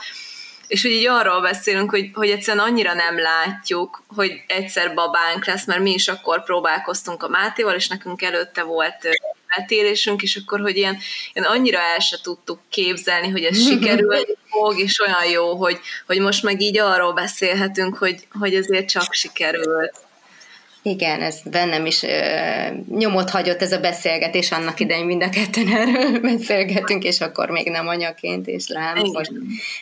és 0.73 0.85
úgy 0.85 0.91
így 0.91 1.07
arról 1.07 1.41
beszélünk, 1.41 1.91
hogy, 1.91 2.11
hogy 2.15 2.31
egyszerűen 2.31 2.65
annyira 2.65 2.95
nem 2.95 3.19
látjuk, 3.19 4.03
hogy 4.07 4.33
egyszer 4.47 4.95
babánk 4.95 5.47
lesz, 5.47 5.67
mert 5.67 5.81
mi 5.81 5.93
is 5.93 6.09
akkor 6.09 6.45
próbálkoztunk 6.45 7.23
a 7.23 7.29
Mátéval, 7.29 7.75
és 7.75 7.89
nekünk 7.89 8.23
előtte 8.23 8.63
volt 8.63 9.09
eltérésünk, 9.47 10.23
és 10.23 10.37
akkor, 10.37 10.61
hogy 10.61 10.77
ilyen, 10.77 10.99
ilyen 11.33 11.49
annyira 11.49 11.79
el 11.79 11.99
se 11.99 12.17
tudtuk 12.23 12.59
képzelni, 12.69 13.29
hogy 13.29 13.45
ez 13.45 13.63
sikerül 13.63 14.17
fog, 14.51 14.79
és 14.79 15.01
olyan 15.01 15.31
jó, 15.31 15.55
hogy, 15.55 15.79
hogy 16.07 16.19
most 16.19 16.43
meg 16.43 16.61
így 16.61 16.79
arról 16.79 17.13
beszélhetünk, 17.13 17.97
hogy, 17.97 18.27
hogy 18.41 18.55
ezért 18.55 18.89
csak 18.89 19.13
sikerült. 19.13 20.12
Igen, 20.85 21.21
ez 21.21 21.41
bennem 21.51 21.87
is 21.87 22.03
ö, 22.03 22.09
nyomot 22.89 23.31
hagyott 23.31 23.63
ez 23.63 23.73
a 23.73 23.81
beszélgetés, 23.81 24.53
annak 24.53 24.81
idején 24.81 25.05
mind 25.05 25.23
a 25.23 25.29
ketten 25.29 25.69
erről 25.69 26.21
beszélgetünk, 26.33 27.05
és 27.05 27.21
akkor 27.21 27.51
még 27.51 27.71
nem 27.71 27.89
anyaként, 27.89 28.47
és 28.47 28.69
lám, 28.69 28.97
Igen. 28.97 29.11
most 29.13 29.33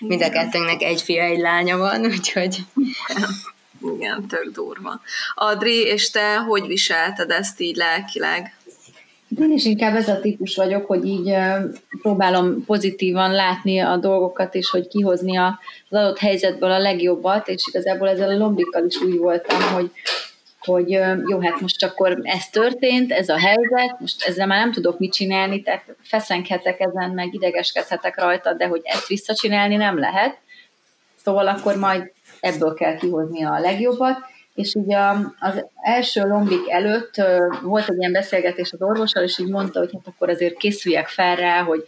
mind 0.01 0.23
a 0.23 0.31
kettőnknek 0.31 0.83
egy 0.83 1.03
fia, 1.03 1.23
egy 1.23 1.39
lánya 1.39 1.77
van, 1.77 2.05
úgyhogy... 2.17 2.57
Igen, 3.97 4.27
tök 4.29 4.51
durva. 4.53 5.01
Adri, 5.35 5.81
és 5.81 6.11
te 6.11 6.37
hogy 6.37 6.67
viselted 6.67 7.31
ezt 7.31 7.61
így 7.61 7.77
lelkileg? 7.77 8.55
Én 9.41 9.53
is 9.53 9.65
inkább 9.65 9.97
ez 9.97 10.09
a 10.09 10.21
típus 10.21 10.57
vagyok, 10.57 10.87
hogy 10.87 11.05
így 11.05 11.35
próbálom 12.03 12.65
pozitívan 12.65 13.33
látni 13.33 13.79
a 13.79 13.97
dolgokat, 13.97 14.55
és 14.55 14.71
hogy 14.71 14.89
kihozni 14.89 15.37
az 15.37 15.55
adott 15.89 16.19
helyzetből 16.19 16.71
a 16.71 16.79
legjobbat, 16.79 17.49
és 17.49 17.63
igazából 17.69 18.09
ezzel 18.09 18.31
a 18.31 18.37
lombikkal 18.37 18.87
is 18.87 18.97
úgy 18.97 19.17
voltam, 19.17 19.61
hogy 19.61 19.91
hogy 20.61 20.89
jó, 21.29 21.41
hát 21.41 21.61
most 21.61 21.85
akkor 21.85 22.19
ez 22.23 22.49
történt, 22.49 23.13
ez 23.13 23.29
a 23.29 23.39
helyzet, 23.39 24.01
most 24.01 24.23
ezzel 24.23 24.47
már 24.47 24.59
nem 24.59 24.73
tudok 24.73 24.99
mit 24.99 25.13
csinálni, 25.13 25.63
tehát 25.63 25.85
feszenghetek 26.03 26.81
ezen, 26.81 27.11
meg 27.11 27.35
idegeskedhetek 27.35 28.21
rajta, 28.21 28.53
de 28.53 28.67
hogy 28.67 28.81
ezt 28.85 29.07
visszacsinálni 29.07 29.77
nem 29.77 29.99
lehet. 29.99 30.39
Szóval 31.25 31.49
akkor 31.49 31.77
majd 31.77 32.13
ebből 32.41 32.75
kell 32.75 32.97
kihozni 32.97 33.45
a 33.45 33.59
legjobbat, 33.59 34.19
és 34.55 34.75
ugye 34.75 34.99
az 35.39 35.65
első 35.83 36.23
lombik 36.27 36.71
előtt 36.71 37.15
volt 37.63 37.89
egy 37.89 37.99
ilyen 37.99 38.13
beszélgetés 38.13 38.73
az 38.73 38.83
orvossal, 38.83 39.23
és 39.23 39.39
így 39.39 39.49
mondta, 39.49 39.79
hogy 39.79 39.91
hát 39.93 40.15
akkor 40.15 40.29
azért 40.29 40.57
készüljek 40.57 41.09
fel 41.09 41.37
rá, 41.37 41.63
hogy 41.63 41.85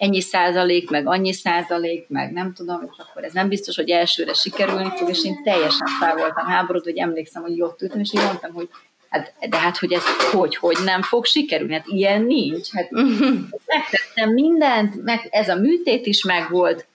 ennyi 0.00 0.20
százalék, 0.20 0.90
meg 0.90 1.06
annyi 1.06 1.32
százalék, 1.32 2.08
meg 2.08 2.32
nem 2.32 2.52
tudom, 2.52 2.80
és 2.82 2.96
akkor 3.08 3.24
ez 3.24 3.32
nem 3.32 3.48
biztos, 3.48 3.76
hogy 3.76 3.90
elsőre 3.90 4.32
sikerülni 4.32 4.90
fog, 4.96 5.08
és 5.08 5.24
én 5.24 5.42
teljesen 5.42 5.86
fel 6.00 6.16
voltam 6.16 6.46
háborút, 6.46 6.84
hogy 6.84 6.98
emlékszem, 6.98 7.42
hogy 7.42 7.62
ott 7.62 7.82
ültem, 7.82 8.00
és 8.00 8.12
így 8.12 8.22
mondtam, 8.22 8.52
hogy 8.52 8.68
hát, 9.08 9.34
de 9.48 9.56
hát, 9.56 9.76
hogy 9.76 9.92
ez 9.92 10.02
hogy, 10.32 10.56
hogy 10.56 10.76
nem 10.84 11.02
fog 11.02 11.24
sikerülni, 11.24 11.72
hát 11.72 11.86
ilyen 11.86 12.22
nincs, 12.22 12.70
hát 12.72 12.90
megtettem 13.74 14.32
mindent, 14.32 15.02
meg 15.02 15.28
ez 15.30 15.48
a 15.48 15.54
műtét 15.54 16.06
is 16.06 16.24
megvolt, 16.24 16.86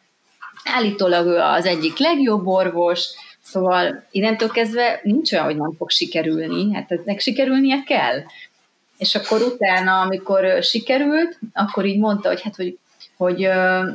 állítólag 0.63 1.25
ő 1.25 1.37
az 1.37 1.65
egyik 1.65 1.97
legjobb 1.97 2.47
orvos, 2.47 3.09
Szóval 3.41 4.07
innentől 4.11 4.49
kezdve 4.49 4.99
nincs 5.03 5.31
olyan, 5.31 5.45
hogy 5.45 5.57
nem 5.57 5.73
fog 5.77 5.89
sikerülni, 5.89 6.73
hát 6.73 6.91
ennek 6.91 7.19
sikerülnie 7.19 7.83
kell. 7.83 8.23
És 8.97 9.15
akkor 9.15 9.41
utána, 9.41 10.01
amikor 10.01 10.63
sikerült, 10.63 11.39
akkor 11.53 11.85
így 11.85 11.99
mondta, 11.99 12.27
hogy 12.27 12.41
hát, 12.41 12.55
hogy 12.55 12.77
hogy, 13.17 13.49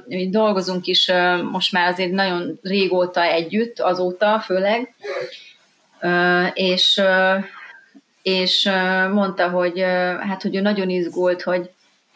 hogy 0.09 0.31
dolgozunk 0.31 0.87
is 0.87 1.11
most 1.50 1.73
már 1.73 1.89
azért 1.93 2.12
nagyon 2.12 2.59
régóta 2.62 3.23
együtt, 3.23 3.81
azóta 3.81 4.41
főleg, 4.45 4.95
és, 6.55 7.03
és 8.23 8.71
mondta, 9.12 9.49
hogy 9.49 9.81
hát, 10.21 10.43
hogy 10.43 10.57
ő 10.57 10.61
nagyon 10.61 10.89
izgult, 10.89 11.43
hogy, 11.43 11.71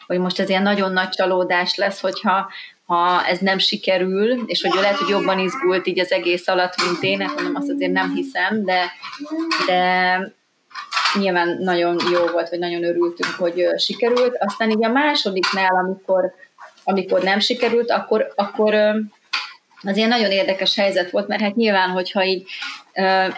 hogy 0.07 0.19
most 0.19 0.39
ez 0.39 0.49
ilyen 0.49 0.63
nagyon 0.63 0.91
nagy 0.91 1.09
csalódás 1.09 1.75
lesz, 1.75 1.99
hogyha 1.99 2.51
ha 2.85 3.25
ez 3.25 3.39
nem 3.39 3.57
sikerül, 3.57 4.43
és 4.45 4.61
hogy 4.61 4.77
ő 4.77 4.81
lehet, 4.81 4.97
hogy 4.97 5.09
jobban 5.09 5.39
izgult 5.39 5.87
így 5.87 5.99
az 5.99 6.11
egész 6.11 6.47
alatt, 6.47 6.73
mint 6.85 7.03
én, 7.03 7.19
hát 7.19 7.35
mondom, 7.35 7.55
azt 7.55 7.69
azért 7.69 7.91
nem 7.91 8.13
hiszem, 8.13 8.63
de, 8.65 8.91
de 9.67 10.19
nyilván 11.19 11.57
nagyon 11.59 11.97
jó 12.11 12.25
volt, 12.27 12.49
vagy 12.49 12.59
nagyon 12.59 12.83
örültünk, 12.83 13.33
hogy 13.37 13.65
sikerült. 13.77 14.35
Aztán 14.39 14.69
így 14.69 14.85
a 14.85 14.89
másodiknál, 14.89 15.75
amikor, 15.75 16.33
amikor 16.85 17.21
nem 17.21 17.39
sikerült, 17.39 17.91
akkor, 17.91 18.33
akkor 18.35 18.73
az 19.81 19.97
ilyen 19.97 20.09
nagyon 20.09 20.31
érdekes 20.31 20.75
helyzet 20.75 21.11
volt, 21.11 21.27
mert 21.27 21.41
hát 21.41 21.55
nyilván, 21.55 21.89
hogyha 21.89 22.25
így 22.25 22.47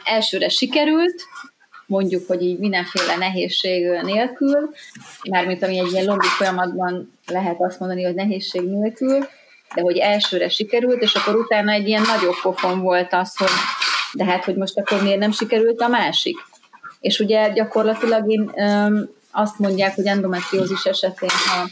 elsőre 0.03 0.49
sikerült, 0.49 1.23
mondjuk, 1.85 2.27
hogy 2.27 2.41
így 2.41 2.59
mindenféle 2.59 3.15
nehézség 3.15 3.87
nélkül, 4.01 4.69
mármint 5.29 5.63
ami 5.63 5.79
egy 5.79 5.91
ilyen 5.91 6.05
lombi 6.05 6.27
folyamatban 6.27 7.19
lehet 7.27 7.55
azt 7.59 7.79
mondani, 7.79 8.03
hogy 8.03 8.15
nehézség 8.15 8.61
nélkül, 8.61 9.27
de 9.75 9.81
hogy 9.81 9.97
elsőre 9.97 10.49
sikerült, 10.49 11.01
és 11.01 11.13
akkor 11.13 11.35
utána 11.35 11.71
egy 11.71 11.87
ilyen 11.87 12.01
nagyobb 12.01 12.41
pofon 12.41 12.81
volt 12.81 13.13
az, 13.13 13.37
hogy 13.37 13.49
de 14.13 14.25
hát, 14.25 14.43
hogy 14.43 14.55
most 14.55 14.77
akkor 14.77 15.01
miért 15.01 15.19
nem 15.19 15.31
sikerült 15.31 15.81
a 15.81 15.87
másik. 15.87 16.37
És 16.99 17.19
ugye 17.19 17.49
gyakorlatilag 17.49 18.31
én 18.31 18.51
öm, 18.55 19.09
azt 19.31 19.59
mondják, 19.59 19.95
hogy 19.95 20.05
endometriózis 20.05 20.83
esetén, 20.83 21.29
ha 21.29 21.69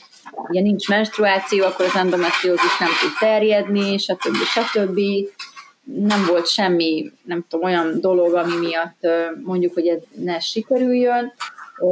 ugye 0.50 0.62
nincs 0.62 0.88
menstruáció, 0.88 1.66
akkor 1.66 1.86
az 1.86 1.96
endometriózis 1.96 2.78
nem 2.80 2.90
tud 3.02 3.12
terjedni, 3.20 3.98
stb. 3.98 4.36
stb. 4.36 5.00
Nem 5.84 6.25
volt 6.25 6.48
semmi, 6.48 7.12
nem 7.24 7.46
tudom, 7.50 7.66
olyan 7.66 8.00
dolog, 8.02 8.34
ami 8.34 8.56
miatt 8.56 9.08
mondjuk, 9.44 9.74
hogy 9.74 9.88
ez 9.88 10.00
ne 10.16 10.40
sikerüljön, 10.40 11.34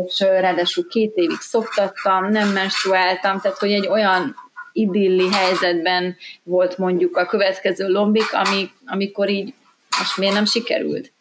és 0.08 0.20
ráadásul 0.20 0.88
két 0.88 1.16
évig 1.16 1.40
szoktattam, 1.40 2.30
nem 2.30 2.50
menstruáltam, 2.50 3.40
tehát 3.40 3.58
hogy 3.58 3.72
egy 3.72 3.88
olyan 3.88 4.36
idilli 4.72 5.32
helyzetben 5.32 6.16
volt 6.44 6.78
mondjuk 6.78 7.18
a 7.18 7.26
következő 7.26 7.88
lombik, 7.88 8.34
ami, 8.34 8.72
amikor 8.86 9.30
így 9.30 9.54
most 10.00 10.18
miért 10.18 10.34
nem 10.34 10.46
sikerült. 10.46 11.13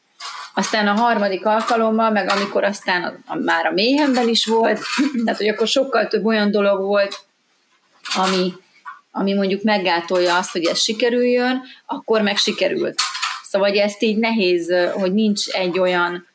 Aztán 0.54 0.88
a 0.88 0.92
harmadik 0.92 1.46
alkalommal, 1.46 2.10
meg 2.10 2.30
amikor 2.30 2.64
aztán 2.64 3.02
a, 3.02 3.32
a, 3.32 3.36
már 3.36 3.66
a 3.66 3.72
méhemben 3.72 4.28
is 4.28 4.46
volt, 4.46 4.80
tehát 5.24 5.38
hogy 5.38 5.48
akkor 5.48 5.66
sokkal 5.66 6.06
több 6.06 6.24
olyan 6.24 6.50
dolog 6.50 6.80
volt, 6.80 7.20
ami, 8.14 8.52
ami 9.10 9.32
mondjuk 9.32 9.62
meggátolja 9.62 10.36
azt, 10.36 10.52
hogy 10.52 10.64
ez 10.64 10.78
sikerüljön, 10.80 11.62
akkor 11.86 12.22
meg 12.22 12.36
sikerült. 12.36 13.00
Szóval 13.42 13.68
hogy 13.68 13.78
ezt 13.78 14.02
így 14.02 14.18
nehéz, 14.18 14.74
hogy 14.92 15.12
nincs 15.12 15.48
egy 15.48 15.78
olyan 15.78 16.30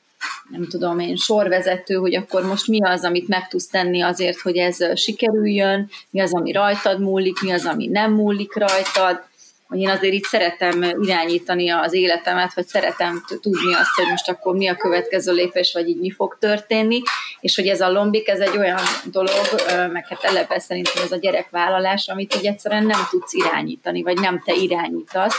nem 0.50 0.68
tudom 0.68 1.00
én, 1.00 1.16
sorvezető, 1.16 1.96
hogy 1.96 2.16
akkor 2.16 2.46
most 2.46 2.68
mi 2.68 2.84
az, 2.84 3.04
amit 3.04 3.28
meg 3.28 3.48
tudsz 3.48 3.68
tenni 3.68 4.02
azért, 4.02 4.40
hogy 4.40 4.58
ez 4.58 5.00
sikerüljön, 5.00 5.90
mi 6.10 6.22
az, 6.22 6.34
ami 6.34 6.52
rajtad 6.52 7.00
múlik, 7.00 7.42
mi 7.42 7.52
az, 7.52 7.66
ami 7.66 7.88
nem 7.88 8.14
múlik 8.14 8.56
rajtad, 8.56 9.24
hogy 9.68 9.80
én 9.80 9.90
azért 9.90 10.14
így 10.14 10.24
szeretem 10.24 10.84
irányítani 11.02 11.70
az 11.70 11.94
életemet, 11.94 12.54
vagy 12.54 12.68
szeretem 12.68 13.24
tudni 13.42 13.74
azt, 13.74 13.96
hogy 13.96 14.06
most 14.10 14.30
akkor 14.30 14.56
mi 14.56 14.68
a 14.68 14.76
következő 14.76 15.34
lépés, 15.34 15.74
vagy 15.74 15.90
így 15.90 16.00
mi 16.00 16.12
fog 16.12 16.38
történni, 16.40 17.02
és 17.40 17.56
hogy 17.56 17.68
ez 17.68 17.82
a 17.82 17.92
lombik, 17.92 18.28
ez 18.28 18.40
egy 18.40 18.58
olyan 18.58 18.80
dolog, 19.04 19.46
meg 19.92 20.08
hát 20.08 20.24
eleve 20.24 20.60
szerintem 20.60 21.04
ez 21.04 21.12
a 21.12 21.18
gyerekvállalás, 21.18 22.08
amit 22.08 22.36
így 22.36 22.46
egyszerűen 22.46 22.86
nem 22.86 23.08
tudsz 23.10 23.34
irányítani, 23.34 24.04
vagy 24.04 24.20
nem 24.20 24.42
te 24.46 24.54
irányítasz, 24.54 25.38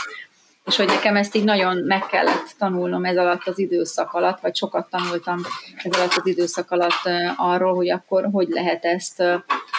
és 0.69 0.75
hogy 0.75 0.87
nekem 0.87 1.15
ezt 1.15 1.35
így 1.35 1.43
nagyon 1.43 1.77
meg 1.77 2.05
kellett 2.05 2.55
tanulnom 2.57 3.05
ez 3.05 3.17
alatt 3.17 3.47
az 3.47 3.59
időszak 3.59 4.13
alatt, 4.13 4.39
vagy 4.39 4.55
sokat 4.55 4.89
tanultam 4.89 5.41
ez 5.83 5.99
alatt 5.99 6.13
az 6.13 6.27
időszak 6.27 6.71
alatt 6.71 7.09
arról, 7.35 7.75
hogy 7.75 7.89
akkor 7.89 8.29
hogy 8.31 8.47
lehet 8.47 8.85
ezt, 8.85 9.19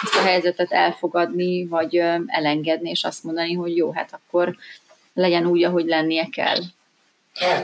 ezt 0.03 0.15
a 0.19 0.21
helyzetet 0.23 0.71
elfogadni, 0.71 1.65
vagy 1.65 1.95
elengedni, 2.25 2.89
és 2.89 3.03
azt 3.03 3.23
mondani, 3.23 3.53
hogy 3.53 3.75
jó, 3.75 3.91
hát 3.91 4.09
akkor 4.13 4.55
legyen 5.13 5.45
úgy, 5.45 5.63
ahogy 5.63 5.85
lennie 5.85 6.27
kell. 6.31 6.59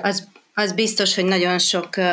Az 0.01 0.27
az 0.59 0.71
biztos, 0.73 1.15
hogy 1.15 1.25
nagyon 1.25 1.59
sok 1.59 1.89
uh, 1.97 2.05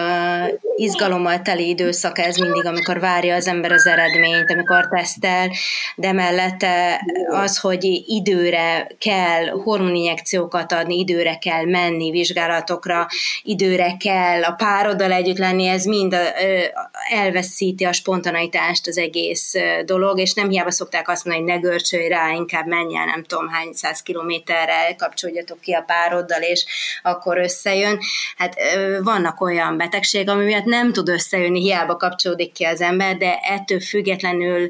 izgalommal 0.77 1.43
teli 1.43 1.69
időszak 1.69 2.19
ez 2.19 2.37
mindig, 2.37 2.67
amikor 2.67 3.01
várja 3.01 3.35
az 3.35 3.47
ember 3.47 3.73
az 3.73 3.87
eredményt, 3.87 4.51
amikor 4.51 4.89
tesztel, 4.89 5.51
de 5.97 6.13
mellette 6.13 7.01
az, 7.29 7.59
hogy 7.59 7.85
időre 8.07 8.87
kell 8.99 9.47
hormoninjekciókat 9.47 10.73
adni, 10.73 10.99
időre 10.99 11.39
kell 11.39 11.65
menni 11.65 12.11
vizsgálatokra, 12.11 13.07
időre 13.43 13.97
kell 13.97 14.43
a 14.43 14.53
pároddal 14.53 15.13
együtt 15.13 15.39
lenni, 15.39 15.67
ez 15.67 15.85
mind 15.85 16.13
uh, 16.13 16.21
elveszíti 17.11 17.85
a 17.85 17.93
spontaneitást 17.93 18.87
az 18.87 18.99
egész 18.99 19.53
dolog, 19.85 20.19
és 20.19 20.33
nem 20.33 20.49
hiába 20.49 20.71
szokták 20.71 21.09
azt 21.09 21.25
mondani, 21.25 21.51
hogy 21.51 21.61
ne 21.61 21.69
görcsölj 21.69 22.09
rá, 22.09 22.31
inkább 22.31 22.67
menj 22.67 22.97
el 22.97 23.05
nem 23.05 23.25
tudom 23.25 23.49
hány 23.49 23.73
száz 23.73 24.03
kilométerre, 24.03 24.95
kapcsoljatok 24.99 25.61
ki 25.61 25.73
a 25.73 25.85
pároddal, 25.87 26.43
és 26.43 26.65
akkor 27.03 27.39
összejön 27.39 27.99
hát 28.37 28.57
vannak 29.03 29.41
olyan 29.41 29.77
betegség, 29.77 30.29
ami 30.29 30.45
miatt 30.45 30.65
nem 30.65 30.93
tud 30.93 31.09
összejönni, 31.09 31.61
hiába 31.61 31.97
kapcsolódik 31.97 32.53
ki 32.53 32.65
az 32.65 32.81
ember, 32.81 33.17
de 33.17 33.37
ettől 33.37 33.81
függetlenül 33.81 34.69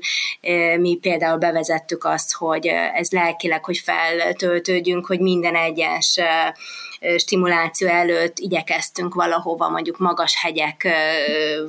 mi 0.76 0.98
például 1.00 1.38
bevezettük 1.38 2.04
azt, 2.04 2.32
hogy 2.32 2.66
ez 2.94 3.10
lelkileg, 3.10 3.64
hogy 3.64 3.78
feltöltődjünk, 3.78 5.06
hogy 5.06 5.20
minden 5.20 5.54
egyes 5.54 6.18
stimuláció 7.16 7.88
előtt 7.88 8.38
igyekeztünk 8.38 9.14
valahova, 9.14 9.68
mondjuk 9.68 9.98
magas 9.98 10.42
hegyek, 10.42 10.88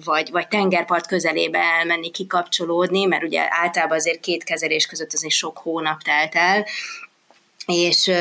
vagy, 0.03 0.31
vagy 0.31 0.47
tengerpart 0.47 1.07
közelébe 1.07 1.59
elmenni, 1.59 2.11
kikapcsolódni, 2.11 3.05
mert 3.05 3.23
ugye 3.23 3.47
általában 3.49 3.97
azért 3.97 4.19
két 4.19 4.43
kezelés 4.43 4.85
között 4.85 5.13
azért 5.13 5.33
sok 5.33 5.57
hónap 5.57 6.01
telt 6.01 6.35
el, 6.35 6.65
és, 7.65 8.11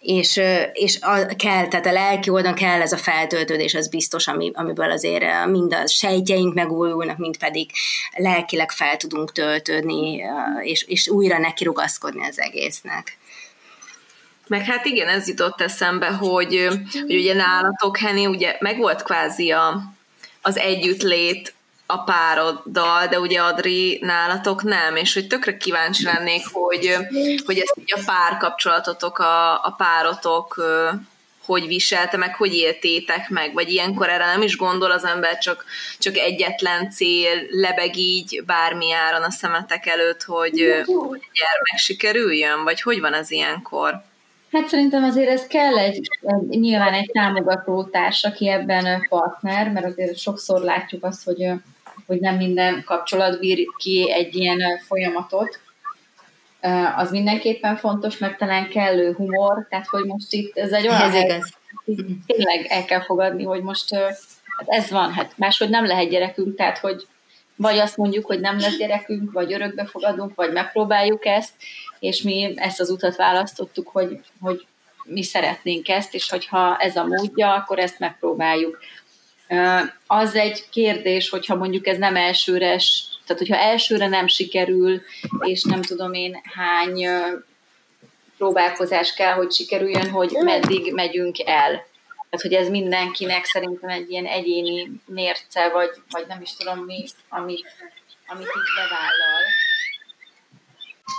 és, 0.00 0.40
és 0.72 0.98
a, 1.00 1.26
kell, 1.36 1.68
tehát 1.68 1.86
a 1.86 1.92
lelki 1.92 2.30
oldalon 2.30 2.56
kell 2.56 2.80
ez 2.80 2.92
a 2.92 2.96
feltöltődés, 2.96 3.74
az 3.74 3.88
biztos, 3.88 4.26
ami, 4.26 4.50
amiből 4.54 4.90
azért 4.90 5.46
mind 5.46 5.74
a 5.74 5.86
sejtjeink 5.86 6.54
megújulnak, 6.54 7.18
mind 7.18 7.38
pedig 7.38 7.70
lelkileg 8.16 8.70
fel 8.70 8.96
tudunk 8.96 9.32
töltődni, 9.32 10.22
és, 10.62 10.82
és 10.82 11.08
újra 11.08 11.38
neki 11.38 11.64
rugaszkodni 11.64 12.24
az 12.24 12.40
egésznek. 12.40 13.18
Meg 14.46 14.64
hát 14.64 14.84
igen, 14.84 15.08
ez 15.08 15.28
jutott 15.28 15.60
eszembe, 15.60 16.06
hogy, 16.06 16.68
hogy 16.92 17.16
ugye 17.16 17.34
nálatok, 17.34 17.98
Henny, 17.98 18.26
ugye 18.26 18.56
megvolt 18.60 19.02
kvázi 19.02 19.50
a, 19.50 19.82
az 20.42 20.56
együttlét 20.56 21.54
a 21.90 22.02
pároddal, 22.04 23.06
de 23.06 23.20
ugye 23.20 23.40
Adri 23.40 23.98
nálatok 24.02 24.62
nem, 24.62 24.96
és 24.96 25.14
hogy 25.14 25.26
tökre 25.26 25.56
kíváncsi 25.56 26.04
lennék, 26.04 26.42
hogy, 26.52 26.96
hogy 27.46 27.58
ezt 27.58 27.74
így 27.78 27.92
a 27.96 28.00
párkapcsolatotok, 28.06 29.18
a, 29.18 29.52
a 29.52 29.74
párotok 29.76 30.62
hogy 31.44 31.66
viselte, 31.66 32.16
meg 32.16 32.34
hogy 32.34 32.54
éltétek 32.54 33.28
meg, 33.28 33.52
vagy 33.52 33.70
ilyenkor 33.70 34.08
erre 34.08 34.26
nem 34.26 34.42
is 34.42 34.56
gondol 34.56 34.90
az 34.90 35.04
ember, 35.04 35.38
csak, 35.38 35.64
csak 35.98 36.16
egyetlen 36.16 36.90
cél, 36.90 37.46
lebeg 37.50 37.96
így 37.96 38.42
bármi 38.46 38.92
áron 38.92 39.22
a 39.22 39.30
szemetek 39.30 39.86
előtt, 39.86 40.22
hogy, 40.22 40.60
hogy 40.84 41.20
gyermek 41.32 41.76
sikerüljön, 41.76 42.64
vagy 42.64 42.80
hogy 42.80 43.00
van 43.00 43.14
ez 43.14 43.30
ilyenkor? 43.30 44.02
Hát 44.52 44.68
szerintem 44.68 45.04
azért 45.04 45.28
ez 45.28 45.46
kell 45.46 45.78
egy, 45.78 46.08
nyilván 46.48 46.92
egy 46.92 47.10
támogató 47.12 47.84
társ, 47.84 48.24
aki 48.24 48.48
ebben 48.48 49.06
partner, 49.08 49.68
mert 49.68 49.86
azért 49.86 50.18
sokszor 50.18 50.60
látjuk 50.60 51.04
azt, 51.04 51.24
hogy 51.24 51.52
hogy 52.10 52.20
nem 52.20 52.36
minden 52.36 52.82
kapcsolat 52.84 53.38
bír 53.38 53.66
ki 53.76 54.12
egy 54.12 54.34
ilyen 54.34 54.58
folyamatot. 54.86 55.60
Az 56.96 57.10
mindenképpen 57.10 57.76
fontos, 57.76 58.18
mert 58.18 58.38
talán 58.38 58.68
kellő 58.68 59.12
humor, 59.12 59.66
tehát 59.68 59.86
hogy 59.86 60.04
most 60.04 60.32
itt 60.32 60.56
ez 60.56 60.72
egy 60.72 60.88
olyan... 60.88 61.00
Ez 61.00 61.14
igaz. 61.14 61.54
Tényleg 62.26 62.66
el 62.68 62.84
kell 62.84 63.02
fogadni, 63.02 63.44
hogy 63.44 63.62
most 63.62 63.94
hát 63.94 64.66
ez 64.66 64.90
van, 64.90 65.12
hát 65.12 65.32
máshogy 65.36 65.68
nem 65.68 65.86
lehet 65.86 66.08
gyerekünk, 66.08 66.56
tehát 66.56 66.78
hogy 66.78 67.06
vagy 67.56 67.78
azt 67.78 67.96
mondjuk, 67.96 68.26
hogy 68.26 68.40
nem 68.40 68.58
lesz 68.58 68.76
gyerekünk, 68.76 69.32
vagy 69.32 69.52
örökbe 69.52 69.84
fogadunk, 69.84 70.34
vagy 70.34 70.52
megpróbáljuk 70.52 71.26
ezt, 71.26 71.52
és 71.98 72.22
mi 72.22 72.52
ezt 72.56 72.80
az 72.80 72.90
utat 72.90 73.16
választottuk, 73.16 73.88
hogy, 73.88 74.20
hogy 74.40 74.66
mi 75.04 75.22
szeretnénk 75.22 75.88
ezt, 75.88 76.14
és 76.14 76.30
hogyha 76.30 76.76
ez 76.76 76.96
a 76.96 77.04
módja, 77.04 77.54
akkor 77.54 77.78
ezt 77.78 77.98
megpróbáljuk. 77.98 78.78
Az 80.06 80.34
egy 80.34 80.64
kérdés, 80.70 81.28
hogyha 81.28 81.54
mondjuk 81.54 81.86
ez 81.86 81.98
nem 81.98 82.16
elsőre, 82.16 82.78
tehát 83.26 83.38
hogyha 83.38 83.56
elsőre 83.56 84.08
nem 84.08 84.26
sikerül, 84.26 85.02
és 85.40 85.62
nem 85.62 85.82
tudom 85.82 86.12
én 86.12 86.40
hány 86.54 87.06
próbálkozás 88.36 89.14
kell, 89.14 89.32
hogy 89.32 89.52
sikerüljön, 89.52 90.10
hogy 90.10 90.30
meddig 90.44 90.92
megyünk 90.92 91.38
el. 91.38 91.88
Tehát, 92.30 92.46
hogy 92.46 92.52
ez 92.52 92.68
mindenkinek 92.68 93.44
szerintem 93.44 93.88
egy 93.88 94.10
ilyen 94.10 94.26
egyéni 94.26 94.90
mérce, 95.06 95.68
vagy, 95.68 95.90
vagy 96.10 96.24
nem 96.28 96.40
is 96.42 96.56
tudom 96.56 96.78
mi, 96.78 97.04
amit, 97.28 97.66
amit 98.26 98.46
így 98.46 98.72
bevállal. 98.76 99.42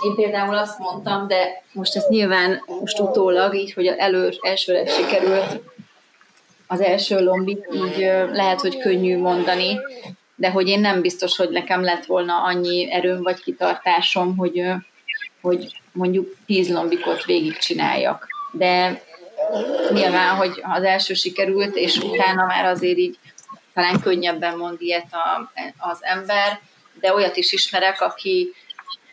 Én 0.04 0.14
például 0.14 0.56
azt 0.56 0.78
mondtam, 0.78 1.26
de 1.26 1.62
most 1.72 1.96
ezt 1.96 2.08
nyilván 2.08 2.62
most 2.80 2.98
utólag, 2.98 3.54
így, 3.54 3.72
hogy 3.72 3.86
elő, 3.86 4.32
elsőre 4.40 4.86
sikerült, 4.86 5.62
az 6.72 6.80
első 6.80 7.20
lombit 7.20 7.66
így 7.74 7.98
lehet, 8.32 8.60
hogy 8.60 8.78
könnyű 8.78 9.18
mondani, 9.18 9.78
de 10.34 10.50
hogy 10.50 10.68
én 10.68 10.80
nem 10.80 11.00
biztos, 11.00 11.36
hogy 11.36 11.50
nekem 11.50 11.82
lett 11.82 12.04
volna 12.04 12.42
annyi 12.42 12.92
erőm 12.92 13.22
vagy 13.22 13.42
kitartásom, 13.42 14.36
hogy, 14.36 14.62
hogy 15.40 15.80
mondjuk 15.92 16.36
tíz 16.46 16.70
lombikot 16.70 17.24
végigcsináljak. 17.24 18.26
De 18.52 19.02
nyilván, 19.92 20.36
hogy 20.36 20.62
az 20.62 20.82
első 20.82 21.14
sikerült, 21.14 21.76
és 21.76 21.98
utána 21.98 22.46
már 22.46 22.64
azért 22.64 22.98
így 22.98 23.18
talán 23.74 24.00
könnyebben 24.00 24.56
mond 24.56 24.80
ilyet 24.80 25.12
a, 25.12 25.52
az 25.78 25.98
ember, 26.00 26.60
de 27.00 27.14
olyat 27.14 27.36
is 27.36 27.52
ismerek, 27.52 28.00
aki, 28.00 28.52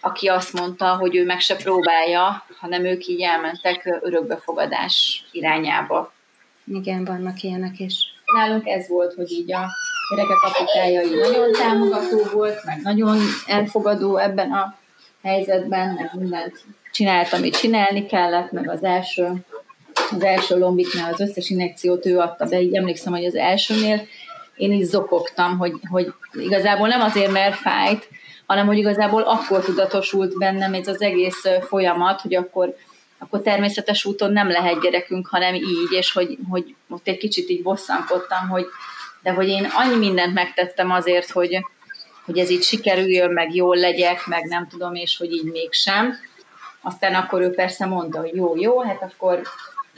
aki 0.01 0.27
azt 0.27 0.53
mondta, 0.53 0.95
hogy 0.95 1.15
ő 1.15 1.25
meg 1.25 1.39
se 1.39 1.55
próbálja, 1.55 2.45
hanem 2.59 2.85
ők 2.85 3.07
így 3.07 3.21
elmentek 3.21 3.99
örökbefogadás 4.01 5.25
irányába. 5.31 6.17
Igen, 6.73 7.05
vannak 7.05 7.41
ilyenek 7.41 7.79
is. 7.79 7.93
Nálunk 8.33 8.67
ez 8.67 8.87
volt, 8.87 9.13
hogy 9.13 9.31
így 9.31 9.53
a 9.53 9.67
gyerekek 10.09 10.41
apukája 10.41 11.01
így 11.01 11.19
nagyon 11.19 11.51
támogató 11.51 12.23
volt, 12.33 12.63
meg 12.65 12.79
nagyon 12.81 13.17
elfogadó 13.45 14.17
ebben 14.17 14.51
a 14.51 14.77
helyzetben, 15.23 15.93
meg 15.93 16.11
mindent 16.19 16.63
csinált, 16.91 17.33
amit 17.33 17.59
csinálni 17.59 18.05
kellett, 18.05 18.51
meg 18.51 18.69
az 18.69 18.83
első, 18.83 19.45
az 20.11 20.23
első 20.23 20.57
lombiknál 20.57 21.13
az 21.13 21.19
összes 21.19 21.49
injekciót 21.49 22.05
ő 22.05 22.19
adta 22.19 22.45
be, 22.45 22.61
így 22.61 22.75
emlékszem, 22.75 23.13
hogy 23.13 23.25
az 23.25 23.35
elsőnél 23.35 24.01
én 24.55 24.71
is 24.71 24.85
zokogtam, 24.85 25.57
hogy, 25.57 25.73
hogy 25.89 26.13
igazából 26.33 26.87
nem 26.87 27.01
azért, 27.01 27.31
mert 27.31 27.55
fájt, 27.55 28.07
hanem 28.45 28.65
hogy 28.65 28.77
igazából 28.77 29.21
akkor 29.21 29.63
tudatosult 29.63 30.37
bennem 30.37 30.73
ez 30.73 30.87
az 30.87 31.01
egész 31.01 31.45
folyamat, 31.61 32.21
hogy 32.21 32.35
akkor 32.35 32.75
akkor 33.19 33.41
természetes 33.41 34.05
úton 34.05 34.31
nem 34.31 34.49
lehet 34.49 34.81
gyerekünk, 34.81 35.27
hanem 35.27 35.53
így, 35.53 35.91
és 35.91 36.11
hogy, 36.11 36.37
hogy 36.49 36.75
ott 36.89 37.07
egy 37.07 37.17
kicsit 37.17 37.49
így 37.49 37.61
bosszankodtam, 37.61 38.47
hogy 38.49 38.65
de 39.21 39.31
hogy 39.31 39.47
én 39.47 39.67
annyi 39.73 39.97
mindent 39.97 40.33
megtettem 40.33 40.91
azért, 40.91 41.29
hogy, 41.29 41.65
hogy 42.25 42.37
ez 42.37 42.49
így 42.49 42.63
sikerüljön, 42.63 43.31
meg 43.31 43.55
jól 43.55 43.77
legyek, 43.77 44.25
meg 44.25 44.43
nem 44.43 44.67
tudom, 44.67 44.95
és 44.95 45.17
hogy 45.17 45.31
így 45.31 45.43
mégsem. 45.43 46.13
Aztán 46.81 47.15
akkor 47.15 47.41
ő 47.41 47.49
persze 47.49 47.85
mondta, 47.85 48.19
hogy 48.19 48.35
jó, 48.35 48.55
jó, 48.57 48.81
hát 48.81 49.01
akkor, 49.01 49.41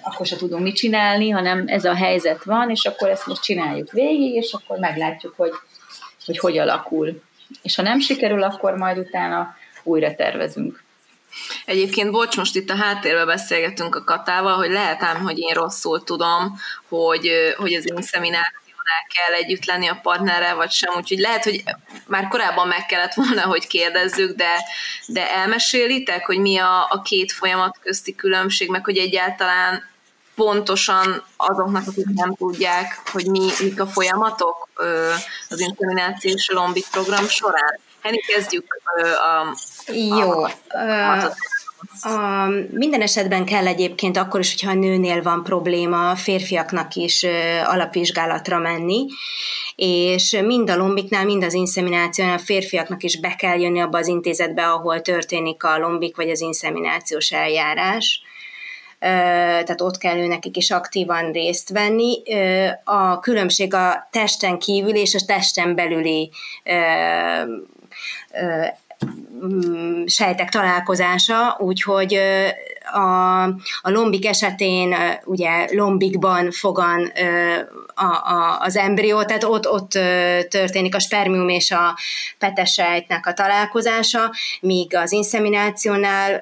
akkor 0.01 0.25
se 0.25 0.35
tudunk 0.35 0.63
mit 0.63 0.75
csinálni, 0.75 1.29
hanem 1.29 1.63
ez 1.67 1.85
a 1.85 1.95
helyzet 1.95 2.43
van, 2.43 2.69
és 2.69 2.85
akkor 2.85 3.09
ezt 3.09 3.27
most 3.27 3.43
csináljuk 3.43 3.91
végig, 3.91 4.33
és 4.33 4.53
akkor 4.53 4.77
meglátjuk, 4.77 5.33
hogy 5.37 5.51
hogy, 6.25 6.37
hogy 6.37 6.57
alakul. 6.57 7.21
És 7.61 7.75
ha 7.75 7.81
nem 7.81 7.99
sikerül, 7.99 8.43
akkor 8.43 8.73
majd 8.73 8.97
utána 8.97 9.55
újra 9.83 10.15
tervezünk. 10.15 10.83
Egyébként, 11.65 12.11
bocs, 12.11 12.37
most 12.37 12.55
itt 12.55 12.69
a 12.69 12.75
háttérben 12.75 13.25
beszélgetünk 13.25 13.95
a 13.95 14.03
Katával, 14.03 14.55
hogy 14.55 14.71
lehet 14.71 15.03
ám, 15.03 15.21
hogy 15.21 15.39
én 15.39 15.53
rosszul 15.53 16.03
tudom, 16.03 16.59
hogy, 16.89 17.29
hogy 17.57 17.73
az 17.73 17.89
inszeminációnál 17.95 19.07
kell 19.13 19.35
együtt 19.35 19.65
lenni 19.65 19.87
a 19.87 19.99
partnerrel, 20.01 20.55
vagy 20.55 20.71
sem, 20.71 20.93
úgyhogy 20.95 21.19
lehet, 21.19 21.43
hogy 21.43 21.63
már 22.07 22.27
korábban 22.27 22.67
meg 22.67 22.85
kellett 22.85 23.13
volna, 23.13 23.41
hogy 23.41 23.67
kérdezzük, 23.67 24.35
de, 24.35 24.55
de 25.07 25.31
elmesélitek, 25.31 26.25
hogy 26.25 26.39
mi 26.39 26.57
a, 26.57 26.87
a 26.89 27.01
két 27.01 27.31
folyamat 27.31 27.79
közti 27.81 28.15
különbség, 28.15 28.69
meg 28.69 28.85
hogy 28.85 28.97
egyáltalán 28.97 29.89
pontosan 30.35 31.23
azoknak, 31.37 31.87
akik 31.87 32.07
nem 32.13 32.35
tudják, 32.35 33.01
hogy 33.11 33.25
mi, 33.25 33.49
mik 33.59 33.79
a 33.79 33.87
folyamatok 33.87 34.69
az 35.49 35.59
inszeminációs 35.59 36.49
lombik 36.49 36.87
program 36.91 37.27
során. 37.27 37.79
Henni, 38.01 38.17
kezdjük 38.17 38.65
a, 38.83 39.57
Jó. 39.87 40.43
A, 40.43 41.31
a, 42.09 42.47
minden 42.71 43.01
esetben 43.01 43.45
kell 43.45 43.67
egyébként 43.67 44.17
akkor 44.17 44.39
is, 44.39 44.51
hogyha 44.51 44.71
a 44.71 44.79
nőnél 44.79 45.21
van 45.21 45.43
probléma, 45.43 46.09
a 46.09 46.15
férfiaknak 46.15 46.95
is 46.95 47.25
alapvizsgálatra 47.65 48.59
menni, 48.59 49.05
és 49.75 50.37
mind 50.45 50.69
a 50.69 50.77
lombiknál, 50.77 51.25
mind 51.25 51.43
az 51.43 51.53
inszeminációnál 51.53 52.35
a 52.35 52.39
férfiaknak 52.39 53.03
is 53.03 53.19
be 53.19 53.35
kell 53.35 53.59
jönni 53.59 53.79
abba 53.79 53.97
az 53.97 54.07
intézetbe, 54.07 54.67
ahol 54.67 55.01
történik 55.01 55.63
a 55.63 55.77
lombik 55.77 56.15
vagy 56.15 56.29
az 56.29 56.41
inszeminációs 56.41 57.31
eljárás 57.31 58.21
tehát 59.01 59.81
ott 59.81 59.97
kell 59.97 60.17
ő 60.17 60.27
nekik 60.27 60.57
is 60.57 60.71
aktívan 60.71 61.31
részt 61.31 61.69
venni. 61.69 62.21
A 62.83 63.19
különbség 63.19 63.73
a 63.73 64.07
testen 64.11 64.59
kívül 64.59 64.95
és 64.95 65.15
a 65.15 65.25
testen 65.25 65.75
belüli 65.75 66.31
sejtek 70.05 70.49
találkozása, 70.49 71.57
úgyhogy 71.59 72.19
a, 72.93 73.43
a 73.81 73.89
lombik 73.89 74.25
esetén 74.25 74.95
ugye 75.25 75.67
lombikban 75.71 76.51
fogan 76.51 77.11
a, 77.93 78.05
a, 78.05 78.57
az 78.59 78.75
embrió, 78.75 79.23
tehát 79.23 79.43
ott, 79.43 79.67
ott 79.67 79.91
történik 80.49 80.95
a 80.95 80.99
spermium 80.99 81.49
és 81.49 81.71
a 81.71 81.97
petesejtnek 82.37 83.25
a 83.25 83.33
találkozása, 83.33 84.31
míg 84.61 84.95
az 84.95 85.11
inszeminációnál 85.11 86.39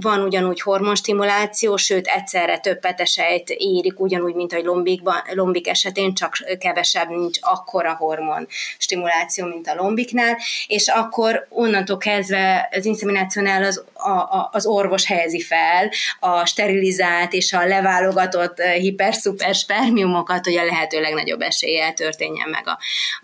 van 0.00 0.20
ugyanúgy 0.20 0.60
hormonstimuláció, 0.60 1.76
sőt 1.76 2.06
egyszerre 2.06 2.58
több 2.58 2.78
petesejt 2.78 3.50
érik, 3.50 4.00
ugyanúgy, 4.00 4.34
mint 4.34 4.52
a 4.52 4.60
lombikban, 4.62 5.16
lombik 5.32 5.68
esetén, 5.68 6.14
csak 6.14 6.36
kevesebb, 6.58 7.08
nincs 7.08 7.38
akkora 7.40 7.94
hormon 7.94 8.46
stimuláció, 8.78 9.46
mint 9.46 9.68
a 9.68 9.74
lombiknál, 9.74 10.38
és 10.66 10.88
akkor 10.88 11.46
onnantól 11.48 11.96
kezdve 11.96 12.68
az 12.72 12.84
inszeminációnál 12.84 13.64
az, 13.64 13.84
a, 13.92 14.10
a, 14.10 14.48
az 14.52 14.66
orvos 14.66 15.06
helyezi 15.06 15.40
fel 15.40 15.90
a 16.20 16.46
sterilizált 16.46 17.32
és 17.32 17.52
a 17.52 17.66
leválogatott 17.66 18.58
eh, 18.58 18.74
hiper-szuper 18.74 19.54
spermiumokat, 19.54 20.44
hogy 20.44 20.56
a 20.56 20.64
lehető 20.64 21.00
legnagyobb 21.00 21.40
eséllyel 21.40 21.92
történjen 21.92 22.48
meg 22.48 22.68
a, 22.68 22.78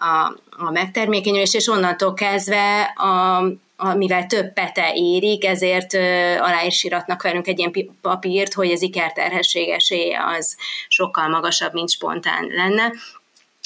a, 0.04 0.38
a 0.66 0.70
megtermékenyülés, 0.70 1.54
és 1.54 1.68
onnantól 1.68 2.14
kezdve 2.14 2.80
a 2.82 3.42
mivel 3.96 4.26
több 4.26 4.52
pete 4.52 4.92
érik, 4.94 5.44
ezért 5.44 5.94
alá 6.40 6.62
is 6.64 6.84
iratnak 6.84 7.22
velünk 7.22 7.46
egy 7.46 7.58
ilyen 7.58 7.72
papírt, 8.00 8.52
hogy 8.54 8.70
az 8.70 8.82
ikerterhesség 8.82 9.68
esélye 9.68 10.24
az 10.36 10.56
sokkal 10.88 11.28
magasabb, 11.28 11.72
mint 11.72 11.90
spontán 11.90 12.46
lenne. 12.46 12.92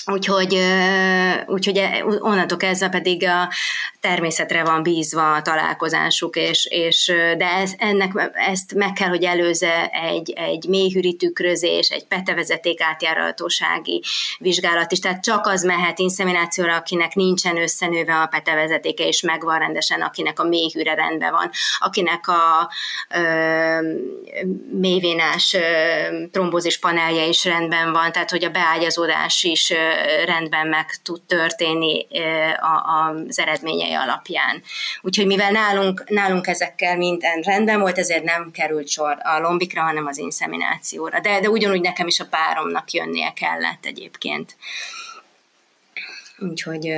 Úgyhogy, 0.06 0.58
úgyhogy 1.46 1.76
e, 1.76 2.04
onnantól 2.04 2.58
kezdve 2.58 2.88
pedig 2.88 3.26
a 3.26 3.48
természetre 4.00 4.64
van 4.64 4.82
bízva 4.82 5.32
a 5.32 5.42
találkozásuk, 5.42 6.36
és, 6.36 6.66
és 6.70 7.12
de 7.36 7.46
ez, 7.46 7.72
ennek, 7.78 8.30
ezt 8.32 8.74
meg 8.74 8.92
kell, 8.92 9.08
hogy 9.08 9.24
előzze 9.24 9.86
egy, 9.86 10.30
egy 10.30 10.64
mélyhűri 10.68 11.16
tükrözés, 11.16 11.88
egy 11.88 12.04
petevezeték 12.06 12.82
átjáratósági 12.82 14.02
vizsgálat 14.38 14.92
is, 14.92 14.98
tehát 14.98 15.22
csak 15.22 15.46
az 15.46 15.62
mehet 15.62 15.98
inszeminációra, 15.98 16.76
akinek 16.76 17.14
nincsen 17.14 17.56
összenőve 17.56 18.14
a 18.14 18.26
petevezetéke, 18.26 19.06
és 19.06 19.22
megvan 19.22 19.58
rendesen, 19.58 20.00
akinek 20.00 20.40
a 20.40 20.44
mélyhűre 20.44 20.94
rendben 20.94 21.30
van, 21.30 21.50
akinek 21.78 22.28
a 22.28 22.70
ö, 23.14 23.78
mélyvénás 24.80 25.56
trombózis 26.30 26.78
panelje 26.78 27.26
is 27.26 27.44
rendben 27.44 27.92
van, 27.92 28.12
tehát 28.12 28.30
hogy 28.30 28.44
a 28.44 28.50
beágyazódás 28.50 29.42
is 29.42 29.72
rendben 30.24 30.66
meg 30.66 30.86
tud 31.02 31.22
történni 31.22 32.06
az 33.26 33.38
eredményei 33.38 33.92
alapján. 33.92 34.62
Úgyhogy 35.00 35.26
mivel 35.26 35.50
nálunk, 35.50 36.08
nálunk 36.08 36.46
ezekkel 36.46 36.96
minden 36.96 37.40
rendben 37.40 37.80
volt, 37.80 37.98
ezért 37.98 38.24
nem 38.24 38.50
került 38.50 38.88
sor 38.88 39.16
a 39.22 39.38
lombikra, 39.38 39.82
hanem 39.82 40.06
az 40.06 40.18
inszeminációra. 40.18 41.20
De, 41.20 41.40
de 41.40 41.48
ugyanúgy 41.48 41.80
nekem 41.80 42.06
is 42.06 42.20
a 42.20 42.26
páromnak 42.30 42.90
jönnie 42.90 43.32
kellett 43.32 43.84
egyébként. 43.84 44.56
Úgyhogy 46.38 46.94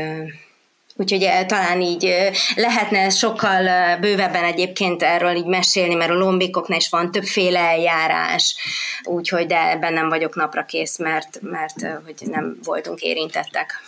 Úgyhogy 0.98 1.22
eh, 1.22 1.44
talán 1.46 1.80
így 1.80 2.04
eh, 2.04 2.32
lehetne 2.54 3.11
sokkal 3.11 3.66
eh, 3.66 3.98
bővebben 4.00 4.44
egyébként 4.44 5.02
erről 5.02 5.37
így 5.37 5.46
mesélni, 5.46 5.94
mert 5.94 6.11
a 6.11 6.14
lombikoknál 6.14 6.78
is 6.78 6.88
van 6.88 7.11
többféle 7.11 7.61
eljárás, 7.61 8.56
úgyhogy 9.04 9.46
de 9.46 9.70
ebben 9.70 9.92
nem 9.92 10.09
vagyok 10.09 10.35
napra 10.35 10.64
kész, 10.64 10.98
mert, 10.98 11.38
mert 11.42 11.87
hogy 12.04 12.28
nem 12.30 12.59
voltunk 12.64 13.00
érintettek. 13.00 13.82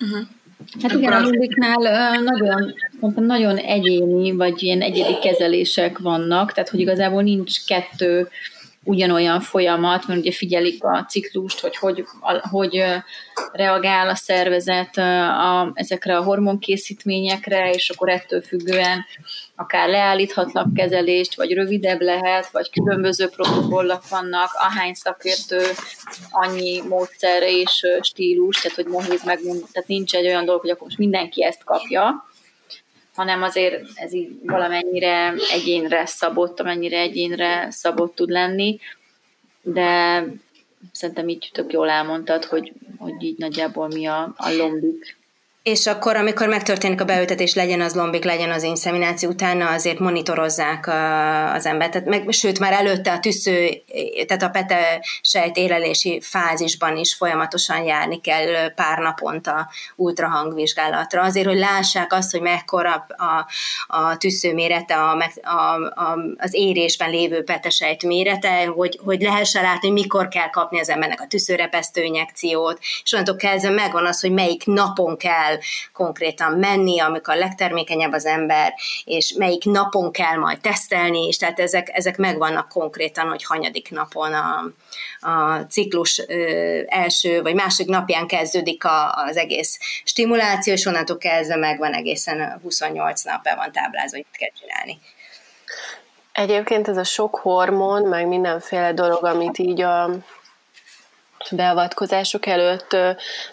Uh-huh. 0.00 0.26
Hát 0.82 0.92
igen, 0.92 1.12
a 1.12 1.20
lombiknál 1.20 2.20
nagyon, 2.22 2.74
nagyon 3.14 3.56
egyéni, 3.56 4.32
vagy 4.32 4.62
ilyen 4.62 4.80
egyedi 4.80 5.18
kezelések 5.18 5.98
vannak, 5.98 6.52
tehát 6.52 6.70
hogy 6.70 6.80
igazából 6.80 7.22
nincs 7.22 7.64
kettő 7.66 8.28
ugyanolyan 8.86 9.40
folyamat, 9.40 10.06
mert 10.06 10.20
ugye 10.20 10.32
figyelik 10.32 10.84
a 10.84 11.04
ciklust, 11.08 11.60
hogy 11.60 11.76
hogy, 11.76 12.04
hogy 12.50 12.84
reagál 13.52 14.08
a 14.08 14.14
szervezet 14.14 14.96
a, 14.96 15.70
ezekre 15.74 16.16
a 16.16 16.22
hormonkészítményekre, 16.22 17.70
és 17.70 17.90
akkor 17.90 18.08
ettől 18.08 18.42
függően 18.42 19.04
akár 19.56 19.88
leállíthatnak 19.88 20.74
kezelést, 20.74 21.34
vagy 21.34 21.52
rövidebb 21.52 22.00
lehet, 22.00 22.50
vagy 22.50 22.70
különböző 22.70 23.28
protokollak 23.28 24.08
vannak, 24.08 24.50
ahány 24.52 24.94
szakértő, 24.94 25.62
annyi 26.30 26.82
módszerre 26.88 27.50
és 27.50 27.86
stílus, 28.00 28.60
tehát 28.60 28.76
hogy 28.76 28.86
Mohéz 28.86 29.24
megmond, 29.24 29.62
tehát 29.72 29.88
nincs 29.88 30.14
egy 30.14 30.26
olyan 30.26 30.44
dolog, 30.44 30.60
hogy 30.60 30.70
akkor 30.70 30.86
most 30.86 30.98
mindenki 30.98 31.44
ezt 31.44 31.64
kapja, 31.64 32.24
hanem 33.16 33.42
azért 33.42 33.82
ez 33.94 34.12
így 34.12 34.38
valamennyire 34.42 35.34
egyénre 35.50 36.06
szabott, 36.06 36.60
amennyire 36.60 36.98
egyénre 36.98 37.70
szabott 37.70 38.14
tud 38.14 38.30
lenni, 38.30 38.78
de 39.62 40.22
szerintem 40.92 41.28
így 41.28 41.50
tök 41.52 41.72
jól 41.72 41.90
elmondtad, 41.90 42.44
hogy, 42.44 42.72
hogy 42.98 43.22
így 43.22 43.38
nagyjából 43.38 43.86
mi 43.86 44.06
a, 44.06 44.34
a 44.36 44.54
lombik 44.56 45.16
és 45.66 45.86
akkor, 45.86 46.16
amikor 46.16 46.48
megtörténik 46.48 47.00
a 47.00 47.04
beültetés, 47.04 47.54
legyen 47.54 47.80
az 47.80 47.94
lombik, 47.94 48.24
legyen 48.24 48.50
az 48.50 48.62
inszemináció, 48.62 49.28
utána 49.28 49.68
azért 49.68 49.98
monitorozzák 49.98 50.86
az 51.54 51.66
embert. 51.66 51.90
Tehát 51.90 52.08
meg, 52.08 52.24
sőt, 52.30 52.58
már 52.58 52.72
előtte 52.72 53.12
a 53.12 53.20
tüsző, 53.20 53.82
tehát 54.26 54.42
a 54.42 54.48
pete 54.48 55.04
sejt 55.20 55.56
élelési 55.56 56.20
fázisban 56.22 56.96
is 56.96 57.14
folyamatosan 57.14 57.84
járni 57.84 58.20
kell 58.20 58.74
pár 58.74 58.98
naponta 58.98 59.70
ultrahangvizsgálatra, 59.96 61.22
azért, 61.22 61.46
hogy 61.46 61.58
lássák 61.58 62.12
azt, 62.12 62.30
hogy 62.30 62.40
mekkora 62.40 63.06
a, 63.08 63.46
a 63.86 64.16
tüsző 64.16 64.54
mérete, 64.54 64.94
a, 64.94 65.30
a, 65.42 65.82
a, 65.82 66.18
az 66.38 66.54
érésben 66.54 67.10
lévő 67.10 67.42
petesejt 67.42 68.02
mérete, 68.02 68.64
hogy, 68.64 68.98
hogy 69.04 69.20
lehessen 69.20 69.62
látni, 69.62 69.90
mikor 69.90 70.28
kell 70.28 70.50
kapni 70.50 70.80
az 70.80 70.88
embernek 70.88 71.20
a 71.20 71.26
tüszőrepesztő 71.26 72.02
injekciót, 72.02 72.78
és 73.02 73.12
onnantól 73.12 73.36
kezdve 73.36 73.70
megvan 73.70 74.06
az, 74.06 74.20
hogy 74.20 74.32
melyik 74.32 74.64
napon 74.66 75.16
kell 75.16 75.54
konkrétan 75.92 76.52
menni, 76.52 77.00
amikor 77.00 77.36
legtermékenyebb 77.36 78.12
az 78.12 78.26
ember, 78.26 78.74
és 79.04 79.34
melyik 79.38 79.64
napon 79.64 80.12
kell 80.12 80.36
majd 80.36 80.60
tesztelni, 80.60 81.26
és 81.26 81.36
tehát 81.36 81.60
ezek, 81.60 81.90
ezek 81.92 82.16
megvannak 82.16 82.68
konkrétan, 82.68 83.28
hogy 83.28 83.44
hanyadik 83.44 83.90
napon 83.90 84.32
a, 84.32 84.64
a 85.30 85.60
ciklus 85.68 86.18
első 86.86 87.42
vagy 87.42 87.54
második 87.54 87.92
napján 87.92 88.26
kezdődik 88.26 88.84
a, 88.84 89.12
az 89.14 89.36
egész 89.36 89.78
stimuláció, 90.04 90.72
és 90.72 90.86
onnantól 90.86 91.18
kezdve 91.18 91.56
megvan 91.56 91.92
egészen 91.92 92.60
28 92.62 93.22
nap 93.22 93.42
be 93.42 93.54
van 93.54 93.72
táblázva, 93.72 94.16
hogy 94.16 94.26
kell 94.38 94.52
csinálni. 94.60 94.98
Egyébként 96.32 96.88
ez 96.88 96.96
a 96.96 97.04
sok 97.04 97.36
hormon, 97.36 98.02
meg 98.02 98.26
mindenféle 98.26 98.92
dolog, 98.92 99.24
amit 99.24 99.58
így 99.58 99.80
a 99.80 100.10
beavatkozások 101.50 102.46
előtt 102.46 102.96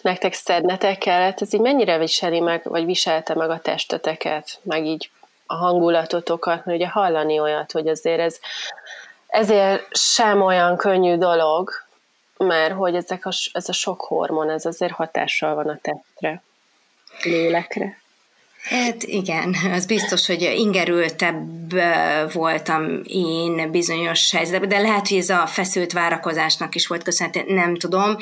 nektek 0.01 0.33
szednetek 0.33 0.97
kellett, 0.97 1.41
ez 1.41 1.53
így 1.53 1.61
mennyire 1.61 1.97
viseli 1.97 2.39
meg, 2.39 2.61
vagy 2.63 2.85
viselte 2.85 3.35
meg 3.35 3.49
a 3.49 3.59
testeteket, 3.59 4.59
meg 4.61 4.85
így 4.85 5.09
a 5.45 5.55
hangulatotokat, 5.55 6.65
mert 6.65 6.77
ugye 6.77 6.87
hallani 6.87 7.39
olyat, 7.39 7.71
hogy 7.71 7.87
azért 7.87 8.19
ez 8.19 8.39
ezért 9.33 9.97
sem 9.97 10.41
olyan 10.41 10.77
könnyű 10.77 11.15
dolog, 11.15 11.71
mert 12.37 12.73
hogy 12.73 12.95
ezek 12.95 13.25
a, 13.25 13.31
ez 13.51 13.69
a 13.69 13.73
sok 13.73 14.01
hormon, 14.01 14.49
ez 14.49 14.65
azért 14.65 14.91
hatással 14.91 15.55
van 15.55 15.69
a 15.69 15.79
testre, 15.81 16.41
lélekre. 17.23 18.02
Hát 18.63 19.03
igen, 19.03 19.55
az 19.73 19.85
biztos, 19.85 20.27
hogy 20.27 20.41
ingerültebb 20.41 21.73
voltam 22.33 23.01
én 23.03 23.71
bizonyos 23.71 24.31
helyzetben, 24.31 24.69
de 24.69 24.79
lehet, 24.79 25.07
hogy 25.07 25.17
ez 25.17 25.29
a 25.29 25.47
feszült 25.47 25.91
várakozásnak 25.91 26.75
is 26.75 26.87
volt 26.87 27.03
köszönhető, 27.03 27.53
nem 27.53 27.75
tudom. 27.75 28.17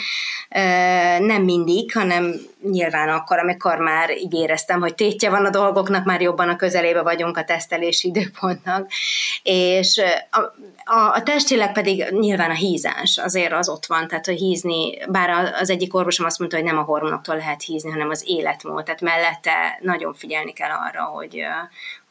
Nem 1.19 1.43
mindig, 1.43 1.93
hanem 1.93 2.33
nyilván 2.63 3.09
akkor, 3.09 3.39
amikor 3.39 3.77
már 3.77 4.09
így 4.17 4.33
éreztem, 4.33 4.79
hogy 4.79 4.95
tétje 4.95 5.29
van 5.29 5.45
a 5.45 5.49
dolgoknak, 5.49 6.05
már 6.05 6.21
jobban 6.21 6.49
a 6.49 6.55
közelébe 6.55 7.01
vagyunk 7.01 7.37
a 7.37 7.43
tesztelési 7.43 8.07
időpontnak, 8.07 8.89
és 9.43 10.01
a, 10.29 10.39
a, 10.93 11.13
a 11.13 11.23
testileg 11.23 11.71
pedig 11.71 12.05
nyilván 12.09 12.49
a 12.49 12.53
hízás, 12.53 13.17
azért 13.23 13.53
az 13.53 13.69
ott 13.69 13.85
van, 13.85 14.07
tehát 14.07 14.25
hogy 14.25 14.37
hízni, 14.37 14.97
bár 15.09 15.53
az 15.61 15.69
egyik 15.69 15.95
orvosom 15.95 16.25
azt 16.25 16.39
mondta, 16.39 16.57
hogy 16.57 16.65
nem 16.65 16.77
a 16.77 16.83
hormonoktól 16.83 17.35
lehet 17.35 17.63
hízni, 17.63 17.91
hanem 17.91 18.09
az 18.09 18.23
életmód, 18.27 18.83
tehát 18.83 19.01
mellette 19.01 19.79
nagyon 19.81 20.13
figyelni 20.13 20.53
kell 20.53 20.71
arra, 20.71 21.03
hogy, 21.03 21.43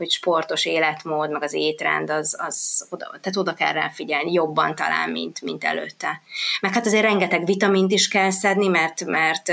hogy 0.00 0.10
sportos 0.10 0.64
életmód, 0.64 1.30
meg 1.30 1.42
az 1.42 1.54
étrend, 1.54 2.10
az, 2.10 2.36
az 2.38 2.86
oda, 2.90 3.04
tehát 3.06 3.36
oda 3.36 3.54
kell 3.54 3.72
rá 3.72 3.88
figyelni, 3.88 4.32
jobban 4.32 4.74
talán, 4.74 5.10
mint, 5.10 5.42
mint 5.42 5.64
előtte. 5.64 6.20
Meg 6.60 6.72
hát 6.72 6.86
azért 6.86 7.04
rengeteg 7.04 7.44
vitamint 7.44 7.92
is 7.92 8.08
kell 8.08 8.30
szedni, 8.30 8.68
mert, 8.68 9.04
mert 9.04 9.48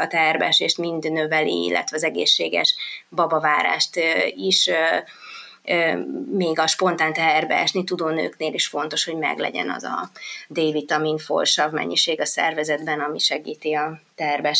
a 0.00 0.06
teherbeesést 0.06 0.78
mind 0.78 1.12
növeli, 1.12 1.64
illetve 1.64 1.96
az 1.96 2.04
egészséges 2.04 2.74
babavárást 3.10 4.00
is 4.36 4.70
még 6.32 6.58
a 6.58 6.66
spontán 6.66 7.12
teherbe 7.12 7.54
esni 7.54 7.84
tudó 7.84 8.08
nőknél 8.08 8.54
is 8.54 8.66
fontos, 8.66 9.04
hogy 9.04 9.16
meglegyen 9.16 9.70
az 9.70 9.84
a 9.84 10.10
D-vitamin 10.48 11.18
folsav 11.18 11.72
mennyiség 11.72 12.20
a 12.20 12.26
szervezetben, 12.26 13.00
ami 13.00 13.18
segíti 13.18 13.74
a 13.74 14.00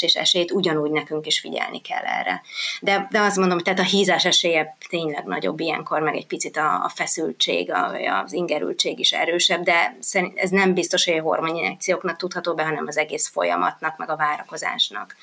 és 0.01 0.15
esélyt, 0.15 0.53
ugyanúgy 0.53 0.91
nekünk 0.91 1.27
is 1.27 1.41
figyelni 1.41 1.81
kell 1.81 2.03
erre. 2.05 2.43
De, 2.81 3.09
de 3.11 3.21
azt 3.21 3.37
mondom, 3.37 3.59
tehát 3.59 3.79
a 3.79 3.83
hízás 3.83 4.25
esélye 4.25 4.77
tényleg 4.89 5.25
nagyobb 5.25 5.61
ilyenkor, 5.61 6.01
meg 6.01 6.17
egy 6.17 6.27
picit 6.27 6.57
a, 6.57 6.85
a 6.85 6.89
feszültség, 6.95 7.73
a, 7.73 8.21
az 8.23 8.33
ingerültség 8.33 8.99
is 8.99 9.13
erősebb, 9.13 9.63
de 9.63 9.97
ez 10.35 10.51
nem 10.51 10.75
biztos, 10.75 11.05
hogy 11.05 11.19
a 11.19 11.23
hormoninjekcióknak 11.23 12.17
tudható 12.17 12.55
be, 12.55 12.63
hanem 12.65 12.87
az 12.87 12.97
egész 12.97 13.29
folyamatnak, 13.29 13.99
meg 13.99 14.11
a 14.11 14.17
várakozásnak. 14.17 15.17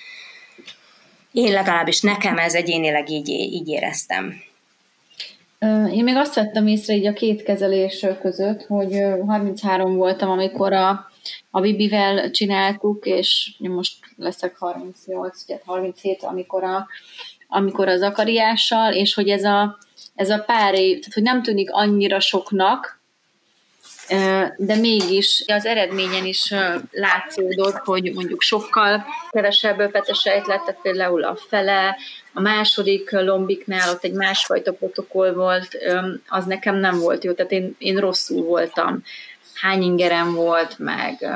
Én 1.32 1.52
legalábbis 1.52 2.02
nekem 2.02 2.38
ez 2.38 2.54
egyénileg 2.54 3.10
így, 3.10 3.30
így 3.30 3.68
éreztem. 3.68 4.48
Én 5.92 6.04
még 6.04 6.16
azt 6.16 6.36
vettem 6.36 6.68
észre 6.68 6.94
így 6.94 7.06
a 7.06 7.14
két 7.14 7.44
kezelés 7.44 8.06
között, 8.22 8.66
hogy 8.66 9.04
33 9.28 9.96
voltam, 9.96 10.30
amikor 10.30 10.74
a, 10.74 11.12
a 11.52 11.62
Bibivel 11.62 12.32
csináltuk, 12.32 13.06
és 13.06 13.56
most 13.58 13.96
leszek 14.18 14.58
38, 14.58 15.44
ugye 15.44 15.60
37, 15.66 16.24
amikor, 16.24 16.64
a, 16.64 16.88
amikor 17.48 17.88
az 17.88 18.02
akariással, 18.02 18.94
és 18.94 19.14
hogy 19.14 19.30
ez 19.30 19.44
a, 19.44 19.78
ez 20.16 20.30
a 20.30 20.44
pár 20.46 20.74
év, 20.74 21.00
tehát 21.00 21.14
hogy 21.14 21.24
nem 21.24 21.44
tűnik 21.44 21.72
annyira 21.72 22.20
soknak, 22.20 23.00
de 24.58 24.76
mégis 24.76 25.44
az 25.48 25.66
eredményen 25.66 26.26
is 26.26 26.54
látszódott, 26.92 27.78
hogy 27.78 28.14
mondjuk 28.14 28.42
sokkal 28.42 29.06
kevesebb 29.30 29.92
petesejt 29.92 30.48
lett, 30.48 30.66
tehát 30.66 30.82
például 30.82 31.24
a 31.24 31.36
fele, 31.36 31.98
a 32.40 32.42
második 32.42 33.12
lombiknál 33.12 33.90
ott 33.90 34.04
egy 34.04 34.14
másfajta 34.14 34.74
protokoll 34.74 35.34
volt, 35.34 35.68
az 36.28 36.46
nekem 36.46 36.76
nem 36.76 37.00
volt 37.00 37.24
jó, 37.24 37.32
tehát 37.32 37.52
én, 37.52 37.76
én 37.78 37.98
rosszul 37.98 38.44
voltam. 38.44 39.04
Hány 39.54 39.82
ingerem 39.82 40.34
volt, 40.34 40.78
meg 40.78 41.28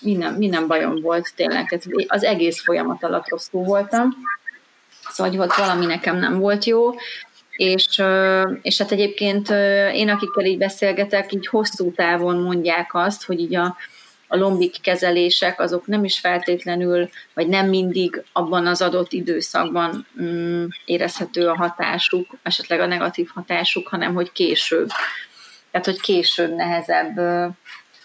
minden, 0.00 0.34
minden 0.34 0.66
bajom 0.66 1.00
volt 1.00 1.32
tényleg, 1.36 1.68
tehát 1.68 1.84
az 2.06 2.24
egész 2.24 2.62
folyamat 2.62 3.04
alatt 3.04 3.28
rosszul 3.28 3.62
voltam, 3.62 4.16
szóval 5.10 5.30
hogy 5.32 5.36
volt 5.36 5.54
valami 5.54 5.86
nekem 5.86 6.18
nem 6.18 6.38
volt 6.38 6.64
jó, 6.64 6.94
és, 7.56 8.02
és 8.62 8.78
hát 8.78 8.92
egyébként 8.92 9.50
én, 9.92 10.08
akikkel 10.08 10.44
így 10.44 10.58
beszélgetek, 10.58 11.32
így 11.32 11.46
hosszú 11.46 11.92
távon 11.92 12.36
mondják 12.36 12.94
azt, 12.94 13.24
hogy 13.24 13.40
így 13.40 13.54
a, 13.54 13.76
a 14.32 14.36
lombik 14.36 14.80
kezelések 14.80 15.60
azok 15.60 15.86
nem 15.86 16.04
is 16.04 16.18
feltétlenül, 16.18 17.08
vagy 17.34 17.48
nem 17.48 17.68
mindig 17.68 18.22
abban 18.32 18.66
az 18.66 18.82
adott 18.82 19.12
időszakban 19.12 20.06
mm, 20.22 20.64
érezhető 20.84 21.48
a 21.48 21.56
hatásuk, 21.56 22.38
esetleg 22.42 22.80
a 22.80 22.86
negatív 22.86 23.28
hatásuk, 23.34 23.88
hanem 23.88 24.14
hogy 24.14 24.32
később. 24.32 24.88
Tehát, 25.70 25.86
hogy 25.86 26.00
később 26.00 26.54
nehezebb 26.54 27.20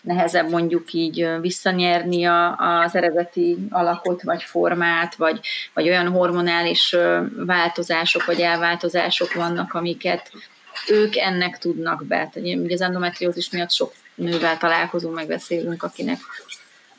nehezebb 0.02 0.50
mondjuk 0.50 0.94
így 0.94 1.30
visszanyerni 1.42 2.26
az 2.58 2.96
eredeti 2.96 3.58
alakot, 3.70 4.22
vagy 4.22 4.44
formát, 4.44 5.16
vagy, 5.16 5.40
vagy 5.74 5.88
olyan 5.88 6.08
hormonális 6.08 6.96
változások, 7.36 8.26
vagy 8.26 8.42
elváltozások 8.42 9.34
vannak, 9.34 9.74
amiket 9.74 10.32
ők 10.88 11.16
ennek 11.16 11.58
tudnak 11.58 12.06
be. 12.06 12.16
Tehát 12.16 12.36
ugye 12.36 12.74
az 12.74 12.82
endometriózis 12.82 13.50
miatt 13.50 13.72
sok 13.72 13.94
nővel 14.16 14.58
találkozunk, 14.58 15.16
megbeszélünk, 15.16 15.84
akinek 15.84 16.20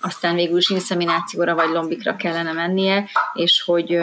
aztán 0.01 0.35
végül 0.35 0.59
is 0.59 0.69
inszeminációra 0.69 1.55
vagy 1.55 1.71
lombikra 1.71 2.17
kellene 2.17 2.53
mennie, 2.53 3.09
és 3.35 3.63
hogy, 3.63 4.01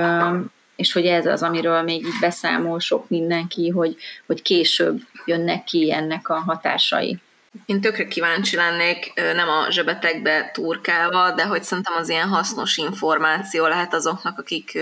és 0.76 0.94
hogy 0.94 1.06
ez 1.06 1.26
az, 1.26 1.44
amiről 1.44 1.82
még 1.82 2.06
így 2.06 2.20
beszámol 2.20 2.80
sok 2.80 3.10
mindenki, 3.10 3.70
hogy, 3.70 3.96
hogy 4.26 4.42
később 4.42 5.02
jönnek 5.26 5.64
ki 5.64 5.92
ennek 5.92 6.30
a 6.30 6.40
hatásai. 6.40 7.20
Én 7.66 7.82
tökre 7.82 8.08
kíváncsi 8.08 8.56
lennék, 8.56 9.14
nem 9.16 9.50
a 9.50 9.72
zsebetekbe 9.72 10.50
turkálva, 10.54 11.32
de 11.32 11.44
hogy 11.44 11.64
szerintem 11.64 11.94
az 11.98 12.10
ilyen 12.10 12.28
hasznos 12.28 12.78
információ 12.78 13.68
lehet 13.68 13.94
azoknak, 13.94 14.40
akik, 14.40 14.80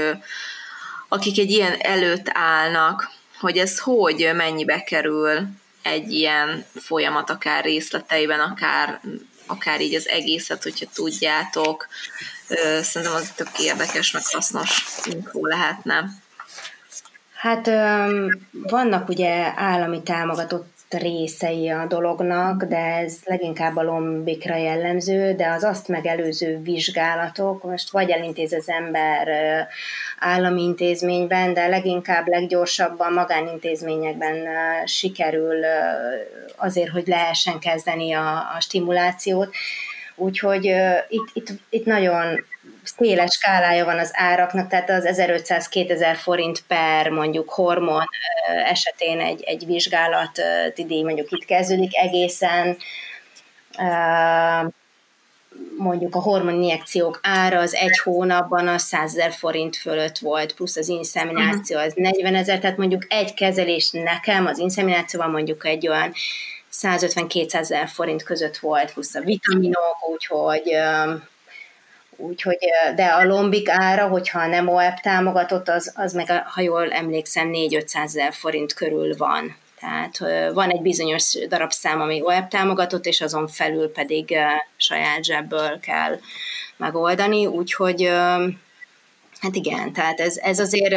akik 1.07 1.39
egy 1.39 1.51
ilyen 1.51 1.75
előtt 1.79 2.29
állnak, 2.33 3.09
hogy 3.39 3.57
ez 3.57 3.79
hogy 3.79 4.31
mennyibe 4.35 4.83
kerül 4.83 5.47
egy 5.81 6.11
ilyen 6.11 6.65
folyamat, 6.75 7.29
akár 7.29 7.63
részleteiben, 7.63 8.39
akár, 8.39 9.01
akár 9.45 9.81
így 9.81 9.95
az 9.95 10.07
egészet, 10.07 10.63
hogyha 10.63 10.85
tudjátok. 10.93 11.87
Szerintem 12.81 13.15
az 13.15 13.31
tök 13.35 13.59
érdekes, 13.59 14.11
meg 14.11 14.23
hasznos 14.25 14.85
info 15.03 15.45
lehetne. 15.45 16.09
Hát 17.33 17.69
vannak 18.51 19.09
ugye 19.09 19.53
állami 19.55 20.03
támogatott 20.03 20.80
részei 20.93 21.69
a 21.69 21.85
dolognak, 21.85 22.63
de 22.63 22.77
ez 22.77 23.17
leginkább 23.23 23.75
a 23.75 23.83
lombikra 23.83 24.55
jellemző, 24.55 25.33
de 25.33 25.47
az 25.47 25.63
azt 25.63 25.87
megelőző 25.87 26.61
vizsgálatok, 26.61 27.63
most 27.63 27.91
vagy 27.91 28.09
elintéz 28.09 28.53
az 28.53 28.69
ember 28.69 29.27
állami 30.19 30.61
intézményben, 30.61 31.53
de 31.53 31.67
leginkább 31.67 32.27
leggyorsabban 32.27 33.13
magánintézményekben 33.13 34.47
sikerül 34.85 35.57
azért, 36.55 36.89
hogy 36.91 37.07
lehessen 37.07 37.59
kezdeni 37.59 38.13
a, 38.13 38.35
a 38.35 38.57
stimulációt. 38.59 39.49
Úgyhogy 40.21 40.67
uh, 40.67 40.97
itt, 41.09 41.29
itt, 41.33 41.47
itt 41.69 41.85
nagyon 41.85 42.43
széles 42.83 43.33
skálája 43.33 43.85
van 43.85 43.99
az 43.99 44.11
áraknak, 44.13 44.69
tehát 44.69 44.89
az 44.89 45.09
1500-2000 45.11 46.15
forint 46.17 46.63
per 46.67 47.09
mondjuk 47.09 47.49
hormon 47.49 48.03
esetén 48.65 49.19
egy, 49.19 49.43
egy 49.43 49.65
vizsgálat 49.65 50.41
díj 50.75 51.01
mondjuk 51.03 51.31
itt 51.31 51.45
kezdődik 51.45 51.97
egészen. 51.97 52.77
Mondjuk 55.77 56.15
a 56.15 56.21
hormoninjekciók 56.21 57.19
ára 57.23 57.59
az 57.59 57.73
egy 57.73 57.97
hónapban 57.97 58.67
a 58.67 58.77
100 58.77 59.15
ezer 59.15 59.31
forint 59.31 59.75
fölött 59.75 60.17
volt, 60.17 60.53
plusz 60.53 60.75
az 60.75 60.87
inszemináció 60.87 61.77
az 61.77 61.93
40 61.95 62.35
ezer, 62.35 62.59
tehát 62.59 62.77
mondjuk 62.77 63.05
egy 63.09 63.33
kezelés 63.33 63.89
nekem 63.91 64.45
az 64.45 64.57
inszeminációval 64.57 65.27
mondjuk 65.27 65.65
egy 65.65 65.87
olyan 65.87 66.13
150-200 66.71 67.53
ezer 67.53 67.87
forint 67.87 68.23
között 68.23 68.57
volt, 68.57 68.93
plusz 68.93 69.15
a 69.15 69.21
vitaminok, 69.21 70.09
úgyhogy 70.09 70.75
Úgyhogy, 72.15 72.57
de 72.95 73.05
a 73.05 73.25
lombik 73.25 73.69
ára, 73.69 74.07
hogyha 74.07 74.47
nem 74.47 74.67
OEP 74.67 74.99
támogatott, 74.99 75.69
az, 75.69 75.93
az 75.95 76.13
meg, 76.13 76.43
ha 76.45 76.61
jól 76.61 76.91
emlékszem, 76.91 77.49
4-500 77.53 78.03
ezer 78.03 78.33
forint 78.33 78.73
körül 78.73 79.15
van. 79.17 79.57
Tehát 79.79 80.17
van 80.53 80.69
egy 80.69 80.81
bizonyos 80.81 81.37
darabszám, 81.47 82.01
ami 82.01 82.21
OEP 82.23 82.47
támogatott, 82.47 83.05
és 83.05 83.21
azon 83.21 83.47
felül 83.47 83.91
pedig 83.91 84.37
saját 84.77 85.23
zsebből 85.23 85.79
kell 85.79 86.19
megoldani, 86.77 87.45
úgyhogy 87.45 88.11
Hát 89.41 89.55
igen, 89.55 89.93
tehát 89.93 90.19
ez, 90.19 90.37
ez 90.37 90.59
azért 90.59 90.95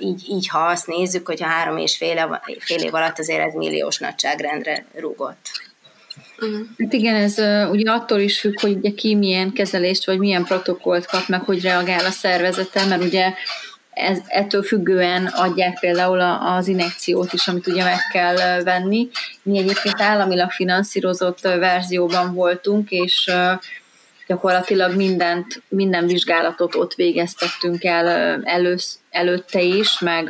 így, 0.00 0.24
így, 0.28 0.48
ha 0.48 0.58
azt 0.58 0.86
nézzük, 0.86 1.26
hogy 1.26 1.42
a 1.42 1.46
három 1.46 1.76
és 1.76 1.96
fél, 1.96 2.40
fél 2.58 2.78
év 2.78 2.94
alatt 2.94 3.18
azért 3.18 3.46
ez 3.46 3.54
milliós 3.54 3.98
nagyságrendre 3.98 4.84
rúgott. 4.94 5.50
Uh-huh. 6.38 6.66
Hát 6.78 6.92
igen, 6.92 7.14
ez 7.14 7.38
ugye 7.70 7.90
attól 7.90 8.20
is 8.20 8.40
függ, 8.40 8.60
hogy 8.60 8.76
ugye 8.76 8.90
ki 8.90 9.14
milyen 9.14 9.52
kezelést, 9.52 10.06
vagy 10.06 10.18
milyen 10.18 10.44
protokollt 10.44 11.06
kap, 11.06 11.28
meg 11.28 11.42
hogy 11.42 11.62
reagál 11.62 12.04
a 12.04 12.10
szervezete, 12.10 12.84
mert 12.84 13.02
ugye 13.04 13.32
ez, 13.90 14.18
ettől 14.26 14.62
függően 14.62 15.26
adják 15.26 15.78
például 15.80 16.20
az 16.56 16.68
injekciót 16.68 17.32
is, 17.32 17.48
amit 17.48 17.66
ugye 17.66 17.84
meg 17.84 17.98
kell 18.12 18.62
venni. 18.62 19.08
Mi 19.42 19.58
egyébként 19.58 20.00
államilag 20.00 20.50
finanszírozott 20.50 21.40
verzióban 21.40 22.34
voltunk, 22.34 22.90
és 22.90 23.30
gyakorlatilag 24.30 24.96
mindent, 24.96 25.62
minden 25.68 26.06
vizsgálatot 26.06 26.74
ott 26.74 26.94
végeztettünk 26.94 27.84
el 27.84 28.06
elősz, 28.44 28.98
előtte 29.10 29.60
is, 29.60 29.98
meg, 29.98 30.28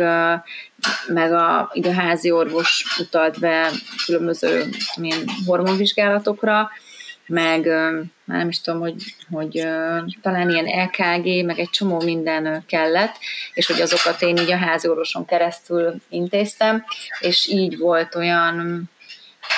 meg 1.06 1.32
a, 1.32 1.70
így 1.74 1.86
a 1.86 1.92
házi 1.92 2.30
orvos 2.30 2.84
utalt 2.98 3.40
be 3.40 3.70
különböző 4.06 4.68
milyen 4.96 5.24
hormonvizsgálatokra, 5.46 6.70
meg 7.26 7.66
már 8.24 8.38
nem 8.38 8.48
is 8.48 8.60
tudom, 8.60 8.80
hogy, 8.80 8.94
hogy 9.30 9.66
talán 10.22 10.50
ilyen 10.50 10.84
LKG, 10.84 11.44
meg 11.44 11.58
egy 11.58 11.70
csomó 11.70 12.00
minden 12.00 12.64
kellett, 12.66 13.14
és 13.54 13.66
hogy 13.66 13.80
azokat 13.80 14.22
én 14.22 14.36
így 14.36 14.50
a 14.50 14.56
házi 14.56 14.88
orvoson 14.88 15.24
keresztül 15.24 15.94
intéztem, 16.08 16.84
és 17.20 17.48
így 17.48 17.78
volt 17.78 18.14
olyan, 18.14 18.82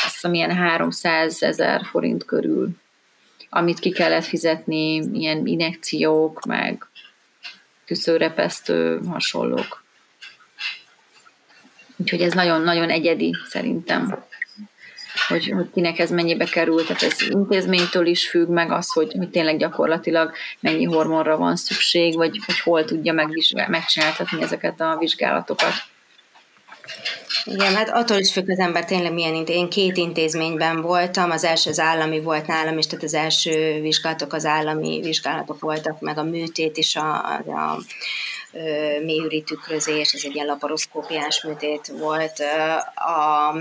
azt 0.04 0.14
hiszem, 0.14 0.34
ilyen 0.34 0.56
300 0.56 1.42
ezer 1.42 1.80
forint 1.90 2.24
körül 2.24 2.80
amit 3.54 3.78
ki 3.78 3.90
kellett 3.90 4.24
fizetni, 4.24 4.94
ilyen 4.94 5.46
inekciók, 5.46 6.44
meg 6.44 6.86
tüszőrepesztő 7.84 9.00
hasonlók. 9.08 9.84
Úgyhogy 11.96 12.20
ez 12.20 12.32
nagyon-nagyon 12.32 12.90
egyedi 12.90 13.34
szerintem, 13.48 14.24
hogy, 15.28 15.48
hogy 15.48 15.70
kinek 15.74 15.98
ez 15.98 16.10
mennyibe 16.10 16.44
került. 16.44 16.86
Tehát 16.86 17.02
ez 17.02 17.20
intézménytől 17.20 18.06
is 18.06 18.28
függ, 18.28 18.48
meg 18.48 18.70
az, 18.70 18.92
hogy, 18.92 19.12
hogy 19.18 19.30
tényleg 19.30 19.58
gyakorlatilag 19.58 20.32
mennyi 20.60 20.84
hormonra 20.84 21.36
van 21.36 21.56
szükség, 21.56 22.14
vagy 22.14 22.40
hogy 22.46 22.60
hol 22.60 22.84
tudja 22.84 23.12
megcsináltatni 23.68 24.42
ezeket 24.42 24.80
a 24.80 24.96
vizsgálatokat. 24.98 25.72
Igen, 27.44 27.74
hát 27.74 27.90
attól 27.90 28.16
is 28.16 28.32
függ 28.32 28.50
az 28.50 28.58
ember 28.58 28.84
tényleg 28.84 29.12
milyen 29.12 29.34
intézmény. 29.34 29.62
Én 29.62 29.70
két 29.70 29.96
intézményben 29.96 30.80
voltam, 30.80 31.30
az 31.30 31.44
első 31.44 31.70
az 31.70 31.78
állami 31.78 32.20
volt 32.20 32.46
nálam, 32.46 32.78
és 32.78 32.86
tehát 32.86 33.04
az 33.04 33.14
első 33.14 33.80
vizsgálatok 33.80 34.32
az 34.32 34.44
állami 34.44 35.00
vizsgálatok 35.02 35.60
voltak, 35.60 36.00
meg 36.00 36.18
a 36.18 36.22
műtét 36.22 36.76
is 36.76 36.96
a, 36.96 37.36
a, 37.36 37.78
mélyüri 39.04 39.42
tükrözés, 39.42 40.12
ez 40.12 40.20
egy 40.24 40.34
ilyen 40.34 40.46
laparoszkópiás 40.46 41.42
műtét 41.42 41.92
volt 41.98 42.40
a, 42.94 43.56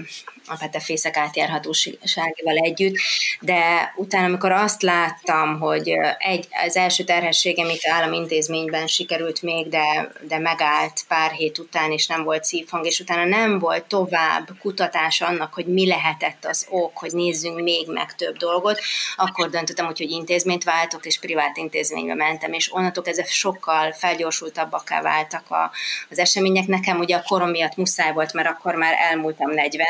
a 0.52 0.58
petefészek 0.60 1.18
átjárhatóságával 1.18 2.56
együtt, 2.56 2.96
de 3.40 3.94
utána, 3.96 4.26
amikor 4.26 4.52
azt 4.52 4.82
láttam, 4.82 5.60
hogy 5.60 5.90
egy, 6.18 6.48
az 6.66 6.76
első 6.76 7.04
terhességem 7.04 7.70
itt 7.70 7.86
állami 7.88 8.18
intézményben 8.18 8.88
sikerült 8.88 9.42
még, 9.42 9.70
de, 9.70 10.12
de 10.28 10.38
megállt 10.38 11.02
pár 11.08 11.32
hét 11.32 11.58
után, 11.58 11.92
és 11.92 12.08
nem 12.08 12.24
volt 12.24 12.44
szívhang, 12.44 12.86
és 12.86 13.00
utána 13.00 13.26
nem 13.26 13.60
volt 13.60 13.84
tovább 13.84 14.50
kutatás 14.60 15.22
annak, 15.22 15.54
hogy 15.54 15.66
mi 15.66 15.88
lehetett 15.88 16.46
az 16.46 16.66
ok, 16.70 16.98
hogy 16.98 17.12
nézzünk 17.12 17.62
még 17.62 17.88
meg 17.88 18.16
több 18.16 18.38
dolgot, 18.38 18.80
akkor 19.16 19.50
döntöttem, 19.50 19.86
hogy, 19.86 19.98
hogy 19.98 20.12
intézményt 20.12 20.64
váltok, 20.64 21.06
és 21.06 21.20
privát 21.20 21.58
intézménybe 21.58 22.16
mentem, 22.16 22.54
és 22.54 22.74
onnantól 22.74 23.04
ez 23.06 23.30
sokkal 23.30 23.92
felgyorsultabb 23.92 24.70
szakakká 24.82 25.02
váltak 25.02 25.52
a, 25.52 25.72
az 26.10 26.20
események. 26.20 26.68
Nekem 26.68 27.00
ugye 27.00 27.16
a 27.16 27.24
korom 27.28 27.50
miatt 27.50 27.76
muszáj 27.76 28.14
volt, 28.14 28.34
mert 28.34 28.48
akkor 28.48 28.76
már 28.76 28.94
elmúltam 29.00 29.52
40, 29.52 29.86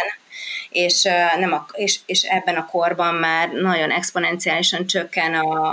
és, 0.71 1.03
nem 1.39 1.53
a, 1.53 1.65
és, 1.73 1.99
és 2.05 2.23
ebben 2.23 2.55
a 2.55 2.65
korban 2.65 3.15
már 3.15 3.49
nagyon 3.49 3.91
exponenciálisan 3.91 4.86
csökken 4.86 5.34
a, 5.34 5.63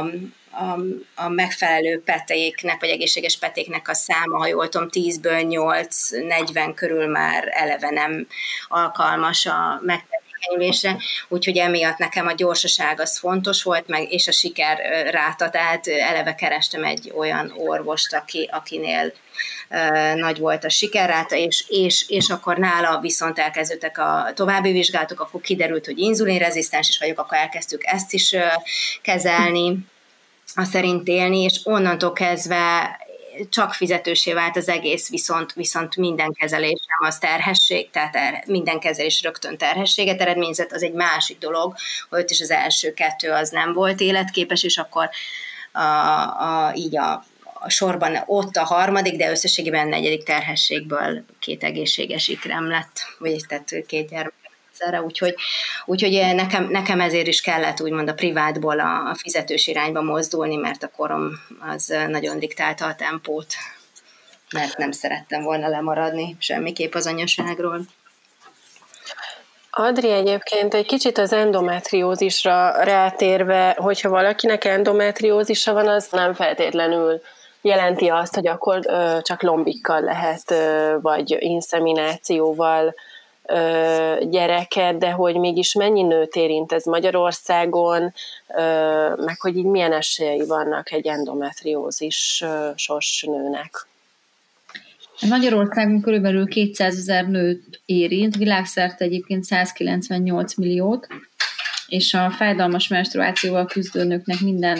a 0.00 0.10
a, 0.50 0.78
a 1.14 1.28
megfelelő 1.28 2.02
petéknek, 2.02 2.80
vagy 2.80 2.88
egészséges 2.88 3.38
petéknek 3.38 3.88
a 3.88 3.94
száma, 3.94 4.38
ha 4.38 4.46
jól 4.46 4.68
tudom, 4.68 4.88
10-ből 4.90 5.44
8-40 6.50 6.72
körül 6.74 7.06
már 7.06 7.48
eleve 7.50 7.90
nem 7.90 8.26
alkalmas 8.68 9.46
a 9.46 9.80
megtevékenyülésre, 10.38 10.96
úgyhogy 11.28 11.56
emiatt 11.56 11.98
nekem 11.98 12.26
a 12.26 12.32
gyorsaság 12.32 13.00
az 13.00 13.18
fontos 13.18 13.62
volt, 13.62 13.88
meg 13.88 14.12
és 14.12 14.28
a 14.28 14.32
siker 14.32 14.78
ráta, 15.10 15.50
tehát 15.50 15.86
eleve 15.86 16.34
kerestem 16.34 16.84
egy 16.84 17.12
olyan 17.16 17.52
orvost, 17.56 18.14
aki, 18.14 18.48
akinél 18.52 19.12
nagy 20.14 20.38
volt 20.38 20.64
a 20.64 20.68
sikerráta, 20.68 21.36
és, 21.36 21.64
és, 21.68 22.04
és 22.08 22.28
akkor 22.28 22.58
nála 22.58 23.00
viszont 23.00 23.38
elkezdődtek 23.38 23.98
a 23.98 24.30
további 24.34 24.72
vizsgálatok, 24.72 25.20
akkor 25.20 25.40
kiderült, 25.40 25.86
hogy 25.86 25.98
inzulinrezisztens 25.98 26.88
is 26.88 26.98
vagyok, 26.98 27.18
akkor 27.18 27.38
elkezdtük 27.38 27.84
ezt 27.84 28.12
is 28.12 28.34
kezelni, 29.02 29.76
a 30.54 30.64
szerint 30.64 31.08
élni, 31.08 31.42
és 31.42 31.60
onnantól 31.64 32.12
kezdve 32.12 32.96
csak 33.50 33.72
fizetősé 33.72 34.32
vált 34.32 34.56
az 34.56 34.68
egész, 34.68 35.08
viszont, 35.08 35.52
viszont 35.52 35.96
minden 35.96 36.32
kezelés 36.32 36.80
az 37.04 37.18
terhesség, 37.18 37.90
tehát 37.90 38.16
er, 38.16 38.42
minden 38.46 38.78
kezelés 38.78 39.22
rögtön 39.22 39.56
terhességet 39.56 40.20
eredményezett, 40.20 40.72
az 40.72 40.82
egy 40.82 40.92
másik 40.92 41.38
dolog, 41.38 41.74
hogy 42.08 42.20
ott 42.20 42.30
is 42.30 42.40
az 42.40 42.50
első 42.50 42.92
kettő 42.94 43.30
az 43.30 43.50
nem 43.50 43.72
volt 43.72 44.00
életképes, 44.00 44.62
és 44.62 44.78
akkor 44.78 45.10
a, 45.72 45.80
a, 45.80 46.72
így 46.74 46.96
a, 46.96 47.24
a 47.60 47.68
sorban 47.68 48.22
ott 48.26 48.56
a 48.56 48.64
harmadik, 48.64 49.16
de 49.16 49.30
összességében 49.30 49.88
negyedik 49.88 50.24
terhességből 50.24 51.24
két 51.40 51.64
egészséges 51.64 52.28
ikrem 52.28 52.68
lett, 52.68 53.00
vagy 53.18 53.44
tehát 53.48 53.74
két 53.86 54.08
gyermek 54.08 54.47
egyszerre, 54.78 55.02
úgyhogy, 55.02 55.34
úgyhogy 55.84 56.34
nekem, 56.34 56.64
nekem 56.64 57.00
ezért 57.00 57.26
is 57.26 57.40
kellett 57.40 57.80
úgymond 57.80 58.08
a 58.08 58.14
privátból 58.14 58.80
a, 58.80 59.10
a 59.10 59.14
fizetős 59.14 59.66
irányba 59.66 60.02
mozdulni, 60.02 60.56
mert 60.56 60.82
a 60.82 60.90
korom 60.96 61.30
az 61.72 61.94
nagyon 62.08 62.38
diktálta 62.38 62.86
a 62.86 62.94
tempót, 62.94 63.54
mert 64.52 64.76
nem 64.76 64.92
szerettem 64.92 65.42
volna 65.42 65.68
lemaradni 65.68 66.36
semmiképp 66.38 66.94
az 66.94 67.06
anyaságról. 67.06 67.80
Adri, 69.70 70.10
egyébként 70.10 70.74
egy 70.74 70.86
kicsit 70.86 71.18
az 71.18 71.32
endometriózisra 71.32 72.82
rátérve, 72.82 73.76
hogyha 73.78 74.08
valakinek 74.08 74.64
endometriózisa 74.64 75.72
van, 75.72 75.88
az 75.88 76.08
nem 76.10 76.34
feltétlenül 76.34 77.20
jelenti 77.60 78.08
azt, 78.08 78.34
hogy 78.34 78.46
akkor 78.46 78.80
ö, 78.86 79.18
csak 79.22 79.42
lombikkal 79.42 80.00
lehet, 80.00 80.50
ö, 80.50 80.96
vagy 81.00 81.36
inszeminációval 81.38 82.94
gyereket, 84.30 84.98
de 84.98 85.10
hogy 85.10 85.36
mégis 85.36 85.74
mennyi 85.74 86.02
nőt 86.02 86.34
érint 86.34 86.72
ez 86.72 86.84
Magyarországon, 86.84 88.12
meg 89.16 89.40
hogy 89.40 89.56
így 89.56 89.64
milyen 89.64 89.92
esélyei 89.92 90.46
vannak 90.46 90.92
egy 90.92 91.06
endometriózisos 91.06 93.24
nőnek. 93.26 93.86
Magyarországon 95.28 96.00
körülbelül 96.00 96.48
200 96.48 96.96
ezer 96.96 97.26
nőt 97.26 97.80
érint, 97.84 98.36
világszerte 98.36 99.04
egyébként 99.04 99.44
198 99.44 100.54
milliót, 100.54 101.06
és 101.86 102.14
a 102.14 102.30
fájdalmas 102.30 102.88
menstruációval 102.88 103.66
küzdő 103.66 104.04
nőknek 104.04 104.40
minden 104.40 104.78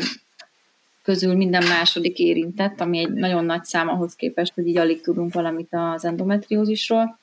közül 1.09 1.35
minden 1.35 1.67
második 1.67 2.19
érintett, 2.19 2.81
ami 2.81 2.99
egy 2.99 3.13
nagyon 3.13 3.45
nagy 3.45 3.65
szám 3.65 3.89
ahhoz 3.89 4.15
képest, 4.15 4.55
hogy 4.55 4.67
így 4.67 4.79
alig 4.79 5.01
tudunk 5.01 5.33
valamit 5.33 5.69
az 5.71 6.05
endometriózisról, 6.05 7.19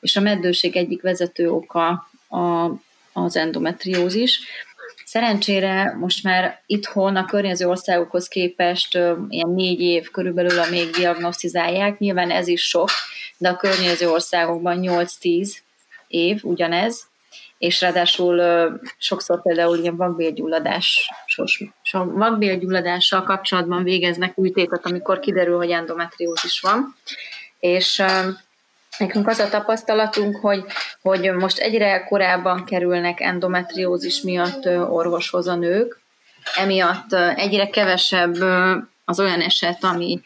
és 0.00 0.16
a 0.16 0.20
meddőség 0.20 0.76
egyik 0.76 1.02
vezető 1.02 1.50
oka 1.50 2.10
a, 2.28 2.70
az 3.12 3.36
endometriózis. 3.36 4.40
Szerencsére 5.04 5.96
most 6.00 6.22
már 6.22 6.62
itthon 6.66 7.16
a 7.16 7.24
környező 7.24 7.66
országokhoz 7.66 8.28
képest 8.28 8.94
ilyen 9.28 9.50
négy 9.50 9.80
év 9.80 10.10
körülbelül 10.10 10.58
a 10.58 10.70
még 10.70 10.90
diagnosztizálják, 10.90 11.98
nyilván 11.98 12.30
ez 12.30 12.48
is 12.48 12.62
sok, 12.62 12.88
de 13.38 13.48
a 13.48 13.56
környező 13.56 14.10
országokban 14.10 14.78
8-10 14.82 15.56
év 16.08 16.40
ugyanez, 16.42 17.09
és 17.60 17.80
ráadásul 17.80 18.42
sokszor 18.98 19.42
például 19.42 19.76
ilyen 19.76 19.96
vakbélgyulladásos, 19.96 21.64
vakbélgyulladással 21.92 23.22
kapcsolatban 23.22 23.82
végeznek 23.82 24.36
műtétet, 24.36 24.86
amikor 24.86 25.20
kiderül, 25.20 25.56
hogy 25.56 25.70
endometriózis 25.70 26.60
van, 26.60 26.96
és 27.58 28.02
Nekünk 28.98 29.28
az 29.28 29.38
a 29.38 29.48
tapasztalatunk, 29.48 30.36
hogy, 30.36 30.64
hogy 31.02 31.32
most 31.32 31.58
egyre 31.58 32.04
korábban 32.04 32.64
kerülnek 32.64 33.20
endometriózis 33.20 34.20
miatt 34.20 34.66
orvoshoz 34.66 35.46
a 35.46 35.54
nők, 35.54 36.00
emiatt 36.54 37.12
egyre 37.36 37.70
kevesebb 37.70 38.34
az 39.04 39.20
olyan 39.20 39.40
eset, 39.40 39.84
ami, 39.84 40.20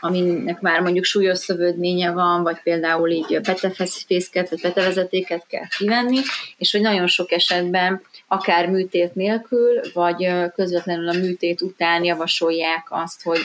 aminek 0.00 0.60
már 0.60 0.80
mondjuk 0.80 1.04
súlyos 1.04 1.38
szövődménye 1.38 2.10
van, 2.10 2.42
vagy 2.42 2.60
például 2.62 3.10
így 3.10 3.40
petefészket, 3.42 4.50
vagy 4.50 4.60
petevezetéket 4.60 5.46
kell 5.48 5.66
kivenni, 5.78 6.18
és 6.56 6.72
hogy 6.72 6.80
nagyon 6.80 7.06
sok 7.06 7.32
esetben 7.32 8.02
akár 8.28 8.68
műtét 8.68 9.14
nélkül, 9.14 9.80
vagy 9.92 10.28
közvetlenül 10.54 11.08
a 11.08 11.12
műtét 11.12 11.60
után 11.60 12.04
javasolják 12.04 12.86
azt, 12.90 13.22
hogy 13.22 13.40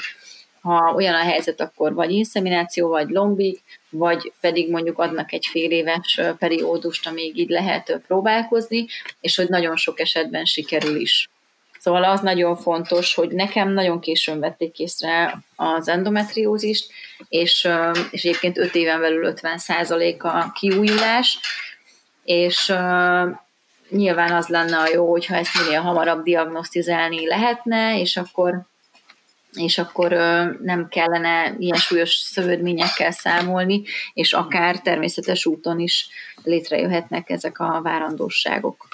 ha 0.62 0.94
olyan 0.96 1.14
a 1.14 1.24
helyzet, 1.24 1.62
akkor 1.62 1.94
vagy 1.94 2.12
inszemináció, 2.12 2.88
vagy 2.88 3.10
lombik, 3.10 3.62
vagy 3.90 4.32
pedig 4.40 4.70
mondjuk 4.70 5.00
adnak 5.00 5.34
egy 5.34 5.46
fél 5.46 5.72
éves 5.72 6.22
periódust, 6.38 7.08
amíg 7.08 7.38
így 7.38 7.50
lehet 7.50 8.02
próbálkozni, 8.08 8.86
és 9.22 9.36
hogy 9.36 9.50
nagyon 9.50 9.76
sok 9.76 10.00
esetben 10.00 10.46
sikerül 10.46 10.96
is. 10.96 11.30
Szóval 11.88 12.04
az 12.04 12.22
nagyon 12.22 12.56
fontos, 12.56 13.14
hogy 13.14 13.30
nekem 13.30 13.70
nagyon 13.70 14.00
későn 14.00 14.40
vették 14.40 14.80
észre 14.80 15.44
az 15.56 15.88
endometriózist, 15.88 16.92
és, 17.30 17.68
és 18.12 18.24
egyébként 18.24 18.58
5 18.58 18.76
éven 18.76 19.00
belül 19.00 19.26
50 19.26 19.60
a 20.20 20.52
kiújulás, 20.52 21.40
és 22.24 22.74
nyilván 23.90 24.32
az 24.32 24.48
lenne 24.48 24.78
a 24.78 24.88
jó, 24.88 25.10
hogyha 25.10 25.36
ezt 25.36 25.64
minél 25.64 25.82
hamarabb 25.82 26.24
diagnosztizálni 26.24 27.28
lehetne, 27.28 28.00
és 28.00 28.18
akkor 28.18 28.62
és 29.54 29.78
akkor 29.78 30.12
nem 30.62 30.88
kellene 30.90 31.56
ilyen 31.60 31.78
súlyos 31.78 32.16
szövődményekkel 32.16 33.12
számolni, 33.12 33.84
és 34.14 34.34
akár 34.34 34.80
természetes 34.80 35.46
úton 35.46 35.80
is 35.80 36.08
létrejöhetnek 36.44 37.30
ezek 37.30 37.60
a 37.60 37.80
várandóságok. 37.84 38.88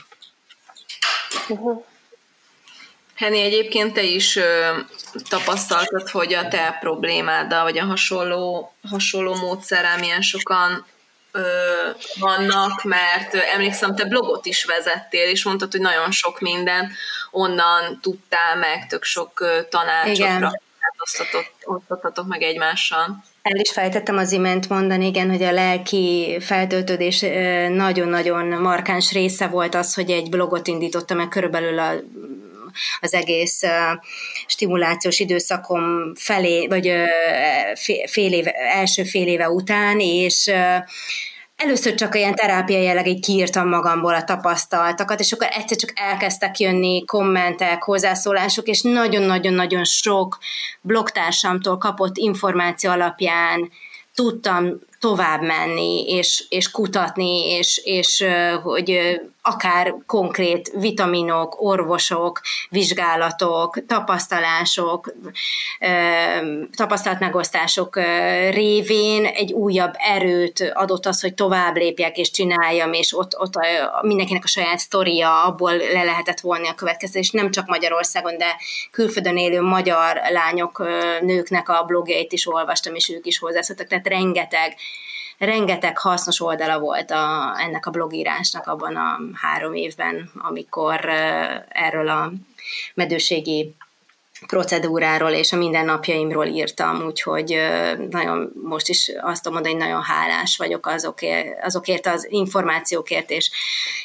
Uh-huh. 1.49 1.83
Henny, 3.15 3.39
egyébként 3.39 3.93
te 3.93 4.03
is 4.03 4.35
ö, 4.35 4.77
tapasztaltad, 5.29 6.09
hogy 6.09 6.33
a 6.33 6.47
te 6.47 6.77
problémáddal, 6.79 7.63
vagy 7.63 7.77
a 7.77 7.85
hasonló, 7.85 8.73
hasonló 8.89 9.35
módszerrel 9.35 9.97
milyen 9.97 10.21
sokan 10.21 10.85
ö, 11.31 11.41
vannak, 12.19 12.83
mert 12.83 13.33
ö, 13.33 13.37
emlékszem, 13.53 13.95
te 13.95 14.05
blogot 14.05 14.45
is 14.45 14.63
vezettél, 14.63 15.29
és 15.29 15.43
mondtad, 15.43 15.71
hogy 15.71 15.81
nagyon 15.81 16.11
sok 16.11 16.39
minden 16.39 16.91
onnan 17.31 17.99
tudtál 18.01 18.55
meg, 18.55 18.87
tök 18.87 19.03
sok 19.03 19.39
ö, 19.39 19.59
tanácsokra 19.69 20.51
osztottatok 21.65 22.27
meg 22.27 22.41
egymással. 22.41 23.23
El 23.41 23.55
is 23.55 23.71
fejtettem 23.71 24.17
az 24.17 24.31
imént 24.31 24.69
mondani, 24.69 25.05
igen, 25.05 25.29
hogy 25.29 25.43
a 25.43 25.51
lelki 25.51 26.37
feltöltődés 26.39 27.25
nagyon-nagyon 27.69 28.47
markáns 28.47 29.11
része 29.11 29.47
volt 29.47 29.75
az, 29.75 29.93
hogy 29.93 30.11
egy 30.11 30.29
blogot 30.29 30.67
indítottam 30.67 31.17
meg 31.17 31.27
körülbelül 31.27 31.79
a 31.79 31.93
az 32.99 33.13
egész 33.13 33.61
stimulációs 34.47 35.19
időszakom 35.19 36.15
felé, 36.15 36.67
vagy 36.67 36.93
fél 38.05 38.33
éve, 38.33 38.51
első 38.51 39.03
fél 39.03 39.27
éve 39.27 39.49
után, 39.49 39.99
és 39.99 40.51
Először 41.55 41.93
csak 41.93 42.15
ilyen 42.15 42.35
terápia 42.35 42.81
jellegig 42.81 43.21
kiírtam 43.21 43.67
magamból 43.67 44.13
a 44.13 44.23
tapasztaltakat, 44.23 45.19
és 45.19 45.31
akkor 45.31 45.47
egyszer 45.51 45.77
csak 45.77 45.91
elkezdtek 45.95 46.59
jönni 46.59 47.05
kommentek, 47.05 47.83
hozzászólások, 47.83 48.67
és 48.67 48.81
nagyon-nagyon-nagyon 48.81 49.83
sok 49.83 50.37
blogtársamtól 50.81 51.77
kapott 51.77 52.17
információ 52.17 52.91
alapján 52.91 53.71
tudtam 54.15 54.79
tovább 55.03 55.41
menni, 55.41 56.03
és, 56.07 56.45
és 56.49 56.71
kutatni, 56.71 57.49
és, 57.49 57.81
és 57.83 58.25
hogy 58.63 58.99
akár 59.41 59.95
konkrét 60.05 60.71
vitaminok, 60.79 61.61
orvosok, 61.61 62.41
vizsgálatok, 62.69 63.85
tapasztalások, 63.85 65.13
tapasztalatmegosztások 66.75 67.95
révén 68.49 69.25
egy 69.25 69.53
újabb 69.53 69.93
erőt 69.97 70.71
adott 70.73 71.05
az, 71.05 71.21
hogy 71.21 71.33
tovább 71.33 71.75
lépjek 71.75 72.17
és 72.17 72.31
csináljam, 72.31 72.93
és 72.93 73.17
ott, 73.17 73.39
ott 73.39 73.53
mindenkinek 74.01 74.43
a 74.43 74.47
saját 74.47 74.79
sztoria, 74.79 75.43
abból 75.43 75.75
le 75.75 76.03
lehetett 76.03 76.39
volni 76.39 76.67
a 76.67 76.75
következtetés, 76.75 77.31
nem 77.31 77.51
csak 77.51 77.67
Magyarországon, 77.67 78.37
de 78.37 78.55
külföldön 78.91 79.37
élő 79.37 79.61
magyar 79.61 80.21
lányok, 80.29 80.87
nőknek 81.21 81.69
a 81.69 81.83
blogjait 81.83 82.31
is 82.31 82.47
olvastam, 82.47 82.95
és 82.95 83.09
ők 83.09 83.25
is 83.25 83.39
hozzászóltak, 83.39 83.87
tehát 83.87 84.07
rengeteg 84.07 84.75
rengeteg 85.37 85.97
hasznos 85.97 86.41
oldala 86.41 86.79
volt 86.79 87.11
a, 87.11 87.55
ennek 87.59 87.85
a 87.85 87.91
blogírásnak 87.91 88.67
abban 88.67 88.95
a 88.95 89.19
három 89.33 89.73
évben, 89.73 90.29
amikor 90.35 91.09
erről 91.69 92.09
a 92.09 92.31
medőségi 92.93 93.75
procedúráról 94.47 95.31
és 95.31 95.51
a 95.51 95.57
mindennapjaimról 95.57 96.45
írtam, 96.45 97.05
úgyhogy 97.05 97.57
nagyon 98.09 98.51
most 98.63 98.89
is 98.89 99.11
azt 99.21 99.43
tudom 99.43 99.53
mondani, 99.53 99.75
hogy 99.75 99.87
nagyon 99.87 100.03
hálás 100.03 100.57
vagyok 100.57 100.85
azokért, 100.87 101.63
azokért 101.63 102.07
az 102.07 102.27
információkért 102.29 103.29
és, 103.29 103.51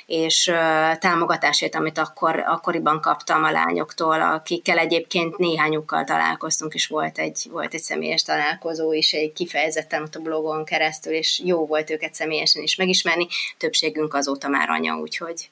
és 0.07 0.53
támogatásért, 0.99 1.74
amit 1.74 1.99
akkor, 1.99 2.45
akkoriban 2.47 3.01
kaptam 3.01 3.45
a 3.45 3.51
lányoktól, 3.51 4.20
akikkel 4.20 4.78
egyébként 4.78 5.36
néhányukkal 5.36 6.05
találkoztunk, 6.05 6.74
és 6.74 6.86
volt 6.86 7.18
egy, 7.18 7.47
volt 7.51 7.74
egy 7.74 7.80
személyes 7.82 8.22
találkozó 8.22 8.93
is, 8.93 9.12
egy 9.12 9.32
kifejezetten 9.32 10.03
ott 10.03 10.14
a 10.14 10.20
blogon 10.20 10.64
keresztül, 10.64 11.12
és 11.12 11.41
jó 11.45 11.66
volt 11.66 11.91
őket 11.91 12.14
személyesen 12.14 12.62
is 12.62 12.76
megismerni, 12.76 13.26
többségünk 13.57 14.14
azóta 14.14 14.49
már 14.49 14.70
anya, 14.70 14.95
úgyhogy 14.95 15.49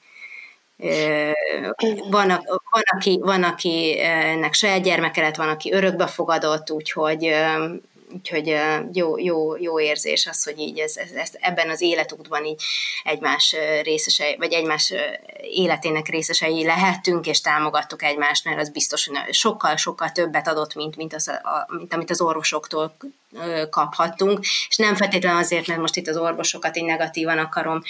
van, 2.09 2.27
van, 2.71 2.81
aki, 2.95 3.19
van, 3.21 3.43
akinek 3.43 4.53
saját 4.53 4.83
gyermeke 4.83 5.21
lett, 5.21 5.35
van, 5.35 5.49
aki 5.49 5.71
örökbe 5.71 6.07
fogadott, 6.07 6.71
úgyhogy 6.71 7.33
úgyhogy 8.13 8.55
jó, 8.93 9.17
jó, 9.17 9.57
jó 9.57 9.79
érzés 9.79 10.27
az, 10.27 10.43
hogy 10.43 10.59
így 10.59 10.79
ez, 10.79 10.97
ez, 10.97 11.11
ez, 11.11 11.31
ebben 11.39 11.69
az 11.69 11.81
életútban 11.81 12.45
így 12.45 12.61
egymás 13.03 13.55
részesei, 13.81 14.35
vagy 14.37 14.53
egymás 14.53 14.93
életének 15.41 16.07
részesei 16.07 16.65
lehetünk, 16.65 17.27
és 17.27 17.41
támogattuk 17.41 18.03
egymást, 18.03 18.45
mert 18.45 18.59
az 18.59 18.69
biztos, 18.69 19.07
hogy 19.07 19.33
sokkal-sokkal 19.33 20.11
többet 20.11 20.47
adott, 20.47 20.75
mint, 20.75 20.95
mint, 20.95 21.13
az, 21.13 21.27
a, 21.27 21.67
mint 21.77 21.93
amit 21.93 22.09
az 22.09 22.21
orvosoktól 22.21 22.95
kaphattunk, 23.69 24.39
és 24.69 24.75
nem 24.77 24.95
feltétlenül 24.95 25.39
azért, 25.39 25.67
mert 25.67 25.79
most 25.79 25.95
itt 25.95 26.07
az 26.07 26.17
orvosokat 26.17 26.77
így 26.77 26.83
negatívan 26.83 27.37
akarom 27.37 27.81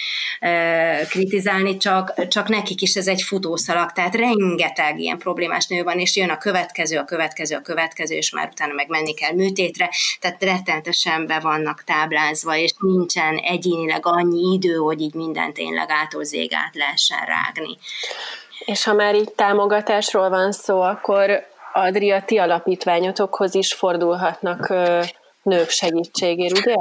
kritizálni, 1.08 1.76
csak, 1.76 2.28
csak 2.28 2.48
nekik 2.48 2.80
is 2.80 2.94
ez 2.94 3.06
egy 3.06 3.22
futószalag, 3.22 3.92
tehát 3.92 4.14
rengeteg 4.14 4.98
ilyen 4.98 5.18
problémás 5.18 5.66
nő 5.66 5.82
van, 5.82 5.98
és 5.98 6.16
jön 6.16 6.30
a 6.30 6.38
következő, 6.38 6.98
a 6.98 7.04
következő, 7.04 7.56
a 7.56 7.60
következő, 7.60 8.14
és 8.14 8.32
már 8.32 8.48
utána 8.52 8.72
meg 8.72 8.88
menni 8.88 9.14
kell 9.14 9.32
műtétre, 9.32 9.90
tehát 10.20 10.42
rettenetesen 10.42 11.26
be 11.26 11.38
vannak 11.38 11.84
táblázva, 11.84 12.56
és 12.56 12.74
nincsen 12.78 13.36
egyénileg 13.36 14.06
annyi 14.06 14.52
idő, 14.54 14.74
hogy 14.74 15.00
így 15.00 15.14
mindent 15.14 15.54
tényleg 15.54 15.90
ától 15.90 16.22
át 16.50 16.74
lehessen 16.74 17.24
rágni. 17.26 17.76
És 18.58 18.84
ha 18.84 18.92
már 18.92 19.14
így 19.14 19.32
támogatásról 19.32 20.28
van 20.28 20.52
szó, 20.52 20.80
akkor 20.80 21.46
Adria, 21.72 22.22
ti 22.22 22.38
alapítványotokhoz 22.38 23.54
is 23.54 23.74
fordulhatnak 23.74 24.74
nők 25.48 25.68
segítségért, 25.68 26.58
ugye? 26.58 26.76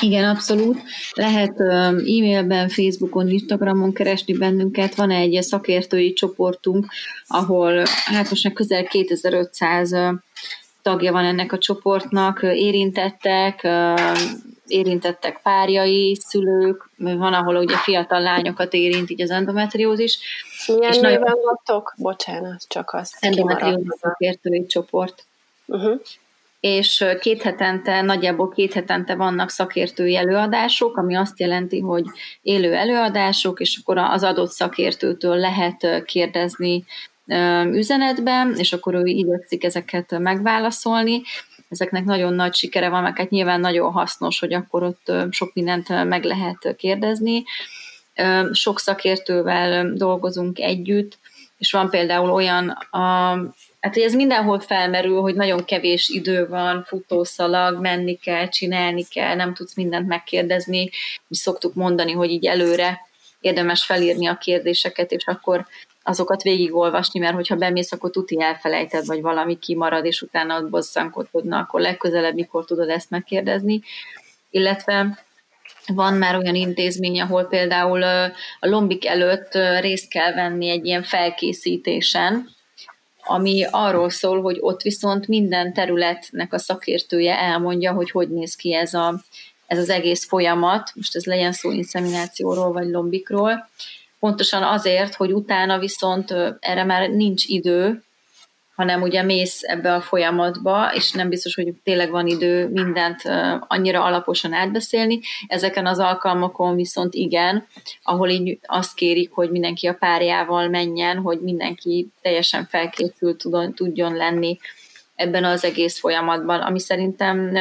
Igen, 0.00 0.28
abszolút. 0.28 0.82
Lehet 1.12 1.60
e-mailben, 1.60 2.68
Facebookon, 2.68 3.28
Instagramon 3.28 3.92
keresni 3.92 4.38
bennünket. 4.38 4.94
Van 4.94 5.10
egy 5.10 5.42
szakértői 5.42 6.12
csoportunk, 6.12 6.86
ahol 7.26 7.82
hát 8.04 8.30
most 8.30 8.44
már 8.44 8.52
közel 8.52 8.84
2500 8.84 9.94
tagja 10.82 11.12
van 11.12 11.24
ennek 11.24 11.52
a 11.52 11.58
csoportnak, 11.58 12.40
érintettek, 12.42 13.68
érintettek 14.66 15.40
párjai, 15.42 16.16
szülők, 16.20 16.90
van, 16.96 17.34
ahol 17.34 17.56
ugye 17.56 17.76
fiatal 17.76 18.20
lányokat 18.20 18.72
érint 18.72 19.10
így 19.10 19.22
az 19.22 19.30
endometriózis. 19.30 20.18
Milyen 20.66 20.92
és 20.92 20.98
nagyon... 20.98 21.22
vagytok? 21.42 21.94
Bocsánat, 21.96 22.64
csak 22.68 22.92
az 22.92 23.16
Endometriózis 23.20 23.94
szakértői 24.00 24.66
csoport. 24.66 25.26
Uh-huh 25.66 26.00
és 26.62 27.04
két 27.20 27.42
hetente, 27.42 28.02
nagyjából 28.02 28.48
két 28.48 28.72
hetente 28.72 29.14
vannak 29.14 29.50
szakértői 29.50 30.16
előadások, 30.16 30.96
ami 30.96 31.14
azt 31.16 31.40
jelenti, 31.40 31.80
hogy 31.80 32.04
élő 32.42 32.74
előadások, 32.74 33.60
és 33.60 33.78
akkor 33.80 33.98
az 33.98 34.22
adott 34.22 34.50
szakértőtől 34.50 35.36
lehet 35.36 36.04
kérdezni 36.04 36.84
üzenetben, 37.66 38.54
és 38.56 38.72
akkor 38.72 38.94
ő 38.94 39.04
igyekszik 39.04 39.64
ezeket 39.64 40.18
megválaszolni. 40.18 41.22
Ezeknek 41.68 42.04
nagyon 42.04 42.32
nagy 42.32 42.54
sikere 42.54 42.88
van, 42.88 43.02
meg 43.02 43.18
hát 43.18 43.30
nyilván 43.30 43.60
nagyon 43.60 43.92
hasznos, 43.92 44.38
hogy 44.38 44.52
akkor 44.52 44.82
ott 44.82 45.12
sok 45.30 45.54
mindent 45.54 46.04
meg 46.04 46.24
lehet 46.24 46.74
kérdezni. 46.76 47.44
Sok 48.52 48.80
szakértővel 48.80 49.92
dolgozunk 49.92 50.58
együtt, 50.58 51.18
és 51.58 51.72
van 51.72 51.90
például 51.90 52.30
olyan 52.30 52.68
a 52.90 53.36
Hát, 53.82 53.94
hogy 53.94 54.02
ez 54.02 54.14
mindenhol 54.14 54.60
felmerül, 54.60 55.20
hogy 55.20 55.34
nagyon 55.34 55.64
kevés 55.64 56.08
idő 56.08 56.46
van, 56.48 56.84
futószalag, 56.84 57.80
menni 57.80 58.14
kell, 58.14 58.48
csinálni 58.48 59.04
kell, 59.04 59.34
nem 59.34 59.54
tudsz 59.54 59.74
mindent 59.74 60.06
megkérdezni. 60.06 60.90
Mi 61.28 61.36
szoktuk 61.36 61.74
mondani, 61.74 62.12
hogy 62.12 62.30
így 62.30 62.46
előre 62.46 63.00
érdemes 63.40 63.84
felírni 63.84 64.26
a 64.26 64.36
kérdéseket, 64.36 65.12
és 65.12 65.26
akkor 65.26 65.66
azokat 66.02 66.42
végigolvasni, 66.42 67.20
mert 67.20 67.34
hogyha 67.34 67.56
bemész, 67.56 67.92
akkor 67.92 68.10
tuti 68.10 68.42
elfelejted, 68.42 69.06
vagy 69.06 69.20
valami 69.20 69.58
kimarad, 69.58 70.04
és 70.04 70.22
utána 70.22 70.58
ott 70.58 70.70
bosszankodna, 70.70 71.58
akkor 71.58 71.80
legközelebb 71.80 72.34
mikor 72.34 72.64
tudod 72.64 72.88
ezt 72.88 73.10
megkérdezni. 73.10 73.80
Illetve 74.50 75.24
van 75.86 76.14
már 76.14 76.36
olyan 76.36 76.54
intézmény, 76.54 77.20
ahol 77.20 77.44
például 77.44 78.02
a 78.02 78.32
lombik 78.60 79.06
előtt 79.06 79.54
részt 79.80 80.08
kell 80.08 80.32
venni 80.34 80.68
egy 80.68 80.86
ilyen 80.86 81.02
felkészítésen, 81.02 82.60
ami 83.24 83.66
arról 83.70 84.10
szól, 84.10 84.42
hogy 84.42 84.56
ott 84.60 84.82
viszont 84.82 85.26
minden 85.26 85.72
területnek 85.72 86.52
a 86.52 86.58
szakértője 86.58 87.38
elmondja, 87.38 87.92
hogy 87.92 88.10
hogy 88.10 88.28
néz 88.28 88.54
ki 88.54 88.74
ez, 88.74 88.94
a, 88.94 89.22
ez 89.66 89.78
az 89.78 89.88
egész 89.88 90.26
folyamat, 90.26 90.92
most 90.94 91.16
ez 91.16 91.24
legyen 91.24 91.52
szó 91.52 91.70
inszeminációról 91.70 92.72
vagy 92.72 92.88
lombikról, 92.88 93.68
pontosan 94.18 94.62
azért, 94.62 95.14
hogy 95.14 95.32
utána 95.32 95.78
viszont 95.78 96.34
erre 96.60 96.84
már 96.84 97.10
nincs 97.10 97.44
idő, 97.46 98.02
hanem 98.74 99.02
ugye 99.02 99.22
mész 99.22 99.62
ebbe 99.62 99.94
a 99.94 100.00
folyamatba, 100.00 100.92
és 100.94 101.12
nem 101.12 101.28
biztos, 101.28 101.54
hogy 101.54 101.72
tényleg 101.84 102.10
van 102.10 102.26
idő 102.26 102.68
mindent 102.68 103.22
annyira 103.68 104.04
alaposan 104.04 104.52
átbeszélni. 104.52 105.20
Ezeken 105.46 105.86
az 105.86 105.98
alkalmakon 105.98 106.76
viszont 106.76 107.14
igen, 107.14 107.66
ahol 108.02 108.28
így 108.28 108.58
azt 108.62 108.94
kérik, 108.94 109.32
hogy 109.32 109.50
mindenki 109.50 109.86
a 109.86 109.94
párjával 109.94 110.68
menjen, 110.68 111.18
hogy 111.18 111.40
mindenki 111.40 112.08
teljesen 112.22 112.66
felkészült 112.66 113.44
tudjon 113.74 114.16
lenni 114.16 114.58
ebben 115.14 115.44
az 115.44 115.64
egész 115.64 115.98
folyamatban, 115.98 116.60
ami 116.60 116.80
szerintem 116.80 117.56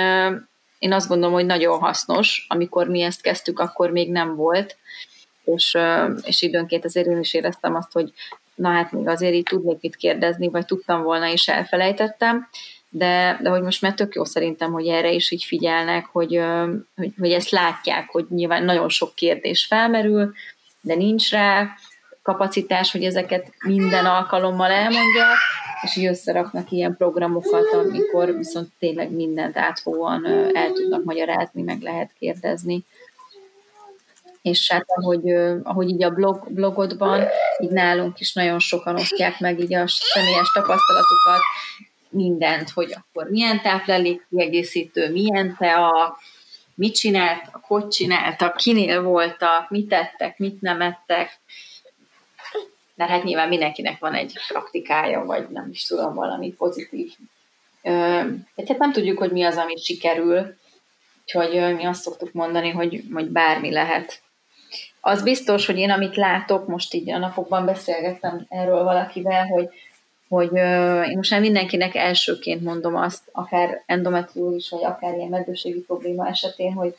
én 0.79 0.93
azt 0.93 1.07
gondolom, 1.07 1.33
hogy 1.33 1.45
nagyon 1.45 1.79
hasznos, 1.79 2.45
amikor 2.49 2.87
mi 2.87 3.01
ezt 3.01 3.21
kezdtük, 3.21 3.59
akkor 3.59 3.91
még 3.91 4.11
nem 4.11 4.35
volt, 4.35 4.77
és, 5.43 5.77
és 6.23 6.41
időnként 6.41 6.85
azért 6.85 7.07
én 7.07 7.19
is 7.19 7.33
éreztem 7.33 7.75
azt, 7.75 7.91
hogy 7.91 8.13
na 8.61 8.69
hát 8.69 8.91
még 8.91 9.07
azért 9.07 9.33
így 9.33 9.43
tudnék 9.43 9.77
mit 9.81 9.95
kérdezni, 9.95 10.49
vagy 10.49 10.65
tudtam 10.65 11.03
volna, 11.03 11.31
és 11.31 11.47
elfelejtettem, 11.47 12.47
de, 12.89 13.39
de 13.41 13.49
hogy 13.49 13.61
most 13.61 13.81
már 13.81 13.93
tök 13.93 14.15
jó 14.15 14.23
szerintem, 14.23 14.71
hogy 14.71 14.87
erre 14.87 15.11
is 15.11 15.31
így 15.31 15.43
figyelnek, 15.43 16.05
hogy, 16.05 16.41
hogy, 16.95 17.13
hogy 17.19 17.31
ezt 17.31 17.49
látják, 17.49 18.09
hogy 18.09 18.25
nyilván 18.29 18.63
nagyon 18.63 18.89
sok 18.89 19.15
kérdés 19.15 19.65
felmerül, 19.65 20.33
de 20.81 20.95
nincs 20.95 21.31
rá 21.31 21.69
kapacitás, 22.21 22.91
hogy 22.91 23.03
ezeket 23.03 23.51
minden 23.65 24.05
alkalommal 24.05 24.71
elmondja, 24.71 25.25
és 25.81 25.95
így 25.95 26.05
összeraknak 26.05 26.71
ilyen 26.71 26.97
programokat, 26.97 27.73
amikor 27.73 28.35
viszont 28.37 28.69
tényleg 28.79 29.11
mindent 29.11 29.57
átfogóan 29.57 30.25
el 30.53 30.71
tudnak 30.71 31.03
magyarázni, 31.03 31.61
meg 31.61 31.81
lehet 31.81 32.11
kérdezni 32.19 32.85
és 34.41 34.71
hát 34.71 34.85
ahogy, 34.87 35.31
ahogy 35.63 35.89
így 35.89 36.03
a 36.03 36.09
blog, 36.09 36.53
blogodban, 36.53 37.27
így 37.59 37.69
nálunk 37.69 38.19
is 38.19 38.33
nagyon 38.33 38.59
sokan 38.59 38.95
osztják 38.95 39.39
meg 39.39 39.59
így 39.59 39.73
a 39.73 39.83
személyes 39.87 40.51
tapasztalatukat, 40.53 41.41
mindent, 42.09 42.69
hogy 42.69 42.93
akkor 42.97 43.29
milyen 43.29 43.61
táplálék 43.61 44.27
kiegészítő, 44.29 45.11
milyen 45.11 45.55
tea, 45.59 46.17
mit 46.75 46.95
csináltak, 46.95 47.63
hogy 47.63 47.87
csináltak, 47.87 48.55
kinél 48.55 49.01
voltak, 49.01 49.69
mit 49.69 49.87
tettek, 49.87 50.37
mit 50.37 50.61
nem 50.61 50.81
ettek, 50.81 51.39
mert 52.95 53.11
hát 53.11 53.23
nyilván 53.23 53.47
mindenkinek 53.47 53.99
van 53.99 54.13
egy 54.13 54.39
praktikája, 54.47 55.25
vagy 55.25 55.49
nem 55.49 55.69
is 55.71 55.85
tudom, 55.85 56.13
valami 56.13 56.53
pozitív. 56.53 57.11
Hát 58.55 58.77
nem 58.77 58.91
tudjuk, 58.91 59.17
hogy 59.17 59.31
mi 59.31 59.43
az, 59.43 59.57
ami 59.57 59.77
sikerül, 59.77 60.55
úgyhogy 61.21 61.75
mi 61.75 61.83
azt 61.83 62.01
szoktuk 62.01 62.31
mondani, 62.31 62.69
hogy, 62.69 63.03
hogy 63.13 63.29
bármi 63.29 63.71
lehet 63.71 64.21
az 65.01 65.23
biztos, 65.23 65.65
hogy 65.65 65.77
én 65.77 65.91
amit 65.91 66.15
látok, 66.15 66.67
most 66.67 66.93
így 66.93 67.11
a 67.11 67.17
napokban 67.17 67.65
beszélgettem 67.65 68.45
erről 68.49 68.83
valakivel, 68.83 69.45
hogy, 69.45 69.69
hogy 70.27 70.53
én 71.09 71.15
most 71.15 71.31
már 71.31 71.39
mindenkinek 71.39 71.95
elsőként 71.95 72.61
mondom 72.61 72.95
azt, 72.95 73.21
akár 73.31 73.83
endometriózis, 73.85 74.69
vagy 74.69 74.83
akár 74.83 75.15
ilyen 75.15 75.29
meddőségi 75.29 75.79
probléma 75.79 76.27
esetén, 76.27 76.73
hogy 76.73 76.95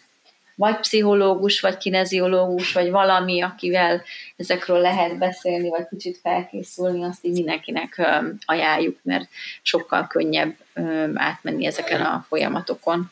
vagy 0.54 0.76
pszichológus, 0.76 1.60
vagy 1.60 1.76
kineziológus, 1.76 2.72
vagy 2.72 2.90
valami, 2.90 3.42
akivel 3.42 4.02
ezekről 4.36 4.78
lehet 4.78 5.18
beszélni, 5.18 5.68
vagy 5.68 5.86
kicsit 5.88 6.18
felkészülni, 6.22 7.04
azt 7.04 7.24
így 7.24 7.32
mindenkinek 7.32 8.08
ajánljuk, 8.44 8.98
mert 9.02 9.28
sokkal 9.62 10.06
könnyebb 10.06 10.56
átmenni 11.14 11.66
ezeken 11.66 12.00
a 12.00 12.24
folyamatokon. 12.28 13.10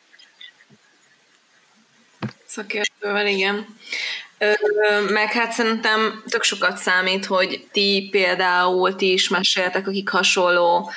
Szakértővel, 2.45 3.27
igen. 3.27 3.67
Meg 5.09 5.33
hát 5.33 5.53
szerintem 5.53 6.23
tök 6.29 6.43
sokat 6.43 6.77
számít, 6.77 7.27
hogy 7.27 7.67
ti 7.73 8.09
például, 8.11 8.95
ti 8.95 9.13
is 9.13 9.29
meséltek, 9.29 9.87
akik 9.87 10.09
hasonló 10.09 10.91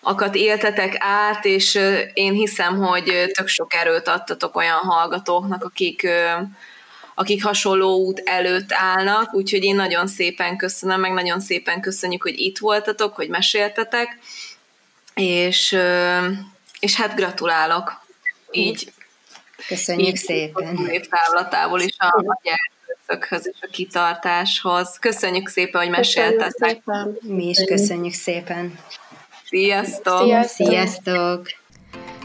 akat 0.00 0.34
éltetek 0.34 0.96
át, 0.98 1.44
és 1.44 1.78
én 2.12 2.32
hiszem, 2.32 2.76
hogy 2.76 3.30
tök 3.32 3.48
sok 3.48 3.74
erőt 3.74 4.08
adtatok 4.08 4.56
olyan 4.56 4.78
hallgatóknak, 4.78 5.64
akik, 5.64 6.08
akik 7.14 7.44
hasonló 7.44 7.96
út 7.96 8.22
előtt 8.24 8.72
állnak, 8.72 9.34
úgyhogy 9.34 9.64
én 9.64 9.76
nagyon 9.76 10.06
szépen 10.06 10.56
köszönöm, 10.56 11.00
meg 11.00 11.12
nagyon 11.12 11.40
szépen 11.40 11.80
köszönjük, 11.80 12.22
hogy 12.22 12.38
itt 12.38 12.58
voltatok, 12.58 13.14
hogy 13.14 13.28
meséltetek, 13.28 14.18
és, 15.14 15.76
és 16.80 16.94
hát 16.94 17.14
gratulálok. 17.14 18.00
Így 18.50 18.92
Köszönjük 19.66 20.08
így 20.08 20.16
szépen. 20.16 20.76
távlatából 21.10 21.80
is 21.80 21.94
a 21.98 22.38
gyermekökhöz 22.42 23.48
és 23.52 23.58
a 23.60 23.66
kitartáshoz. 23.70 24.98
Köszönjük 24.98 25.48
szépen, 25.48 25.80
hogy 25.80 25.90
meséltetek. 25.90 26.82
Mi 27.20 27.48
is 27.48 27.64
köszönjük 27.66 28.14
szépen. 28.14 28.78
Sziasztok! 29.44 30.22
Sziasztok! 30.22 30.66
Sziasztok. 30.66 31.61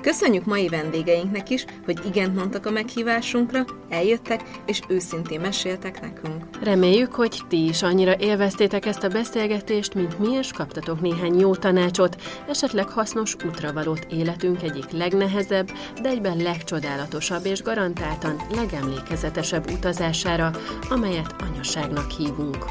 Köszönjük 0.08 0.46
mai 0.46 0.68
vendégeinknek 0.68 1.50
is, 1.50 1.66
hogy 1.86 2.00
igent 2.06 2.36
mondtak 2.36 2.66
a 2.66 2.72
meghívásunkra, 2.72 3.66
eljöttek 3.90 4.44
és 4.66 4.80
őszintén 4.88 5.40
meséltek 5.40 6.02
nekünk. 6.02 6.44
Reméljük, 6.64 7.14
hogy 7.14 7.42
ti 7.48 7.68
is 7.68 7.84
annyira 7.84 8.16
élveztétek 8.20 8.86
ezt 8.86 9.04
a 9.04 9.08
beszélgetést, 9.08 9.94
mint 9.94 10.20
mi, 10.20 10.32
és 10.32 10.52
kaptatok 10.52 11.02
néhány 11.02 11.40
jó 11.40 11.56
tanácsot, 11.56 12.22
esetleg 12.50 12.90
hasznos 12.90 13.36
útravalót 13.46 14.08
életünk 14.10 14.64
egyik 14.64 14.92
legnehezebb, 14.92 15.72
de 16.02 16.10
egyben 16.10 16.38
legcsodálatosabb 16.38 17.46
és 17.46 17.62
garantáltan 17.62 18.42
legemlékezetesebb 18.56 19.72
utazására, 19.72 20.52
amelyet 20.90 21.36
anyaságnak 21.52 22.12
hívunk. 22.12 22.66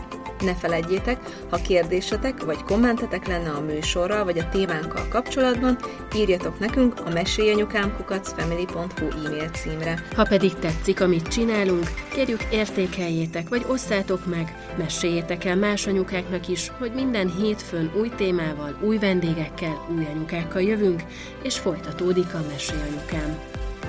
Ne 0.45 0.55
feledjétek, 0.55 1.21
ha 1.51 1.57
kérdésetek 1.57 2.45
vagy 2.45 2.63
kommentetek 2.63 3.27
lenne 3.27 3.51
a 3.51 3.61
műsorral 3.61 4.25
vagy 4.25 4.39
a 4.39 4.49
témánkkal 4.49 5.09
kapcsolatban, 5.09 5.79
írjatok 6.17 6.59
nekünk 6.59 7.01
a 7.05 7.11
mesélyanyukámkukacfamily.hu 7.27 9.27
e-mail 9.27 9.49
címre. 9.49 10.03
Ha 10.15 10.25
pedig 10.25 10.55
tetszik, 10.55 11.01
amit 11.01 11.29
csinálunk, 11.29 11.91
kérjük 12.13 12.41
értékeljétek 12.51 13.49
vagy 13.49 13.65
osszátok 13.69 14.27
meg, 14.27 14.75
meséljétek 14.79 15.45
el 15.45 15.57
más 15.57 15.87
anyukáknak 15.87 16.49
is, 16.49 16.73
hogy 16.79 16.93
minden 16.95 17.33
hétfőn 17.39 17.91
új 18.01 18.11
témával, 18.17 18.79
új 18.81 18.99
vendégekkel, 18.99 19.87
új 19.97 20.07
anyukákkal 20.15 20.63
jövünk, 20.63 21.03
és 21.43 21.59
folytatódik 21.59 22.35
a 22.35 22.45
Mesélyanyukám. 22.51 23.39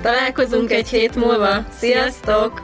Találkozunk 0.02 0.70
egy 0.70 0.88
hét 0.88 1.14
múlva! 1.14 1.64
Sziasztok! 1.70 2.62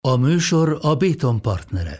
A 0.00 0.16
műsor 0.16 0.78
a 0.80 0.94
Béton 0.94 1.40
partnere. 1.40 1.98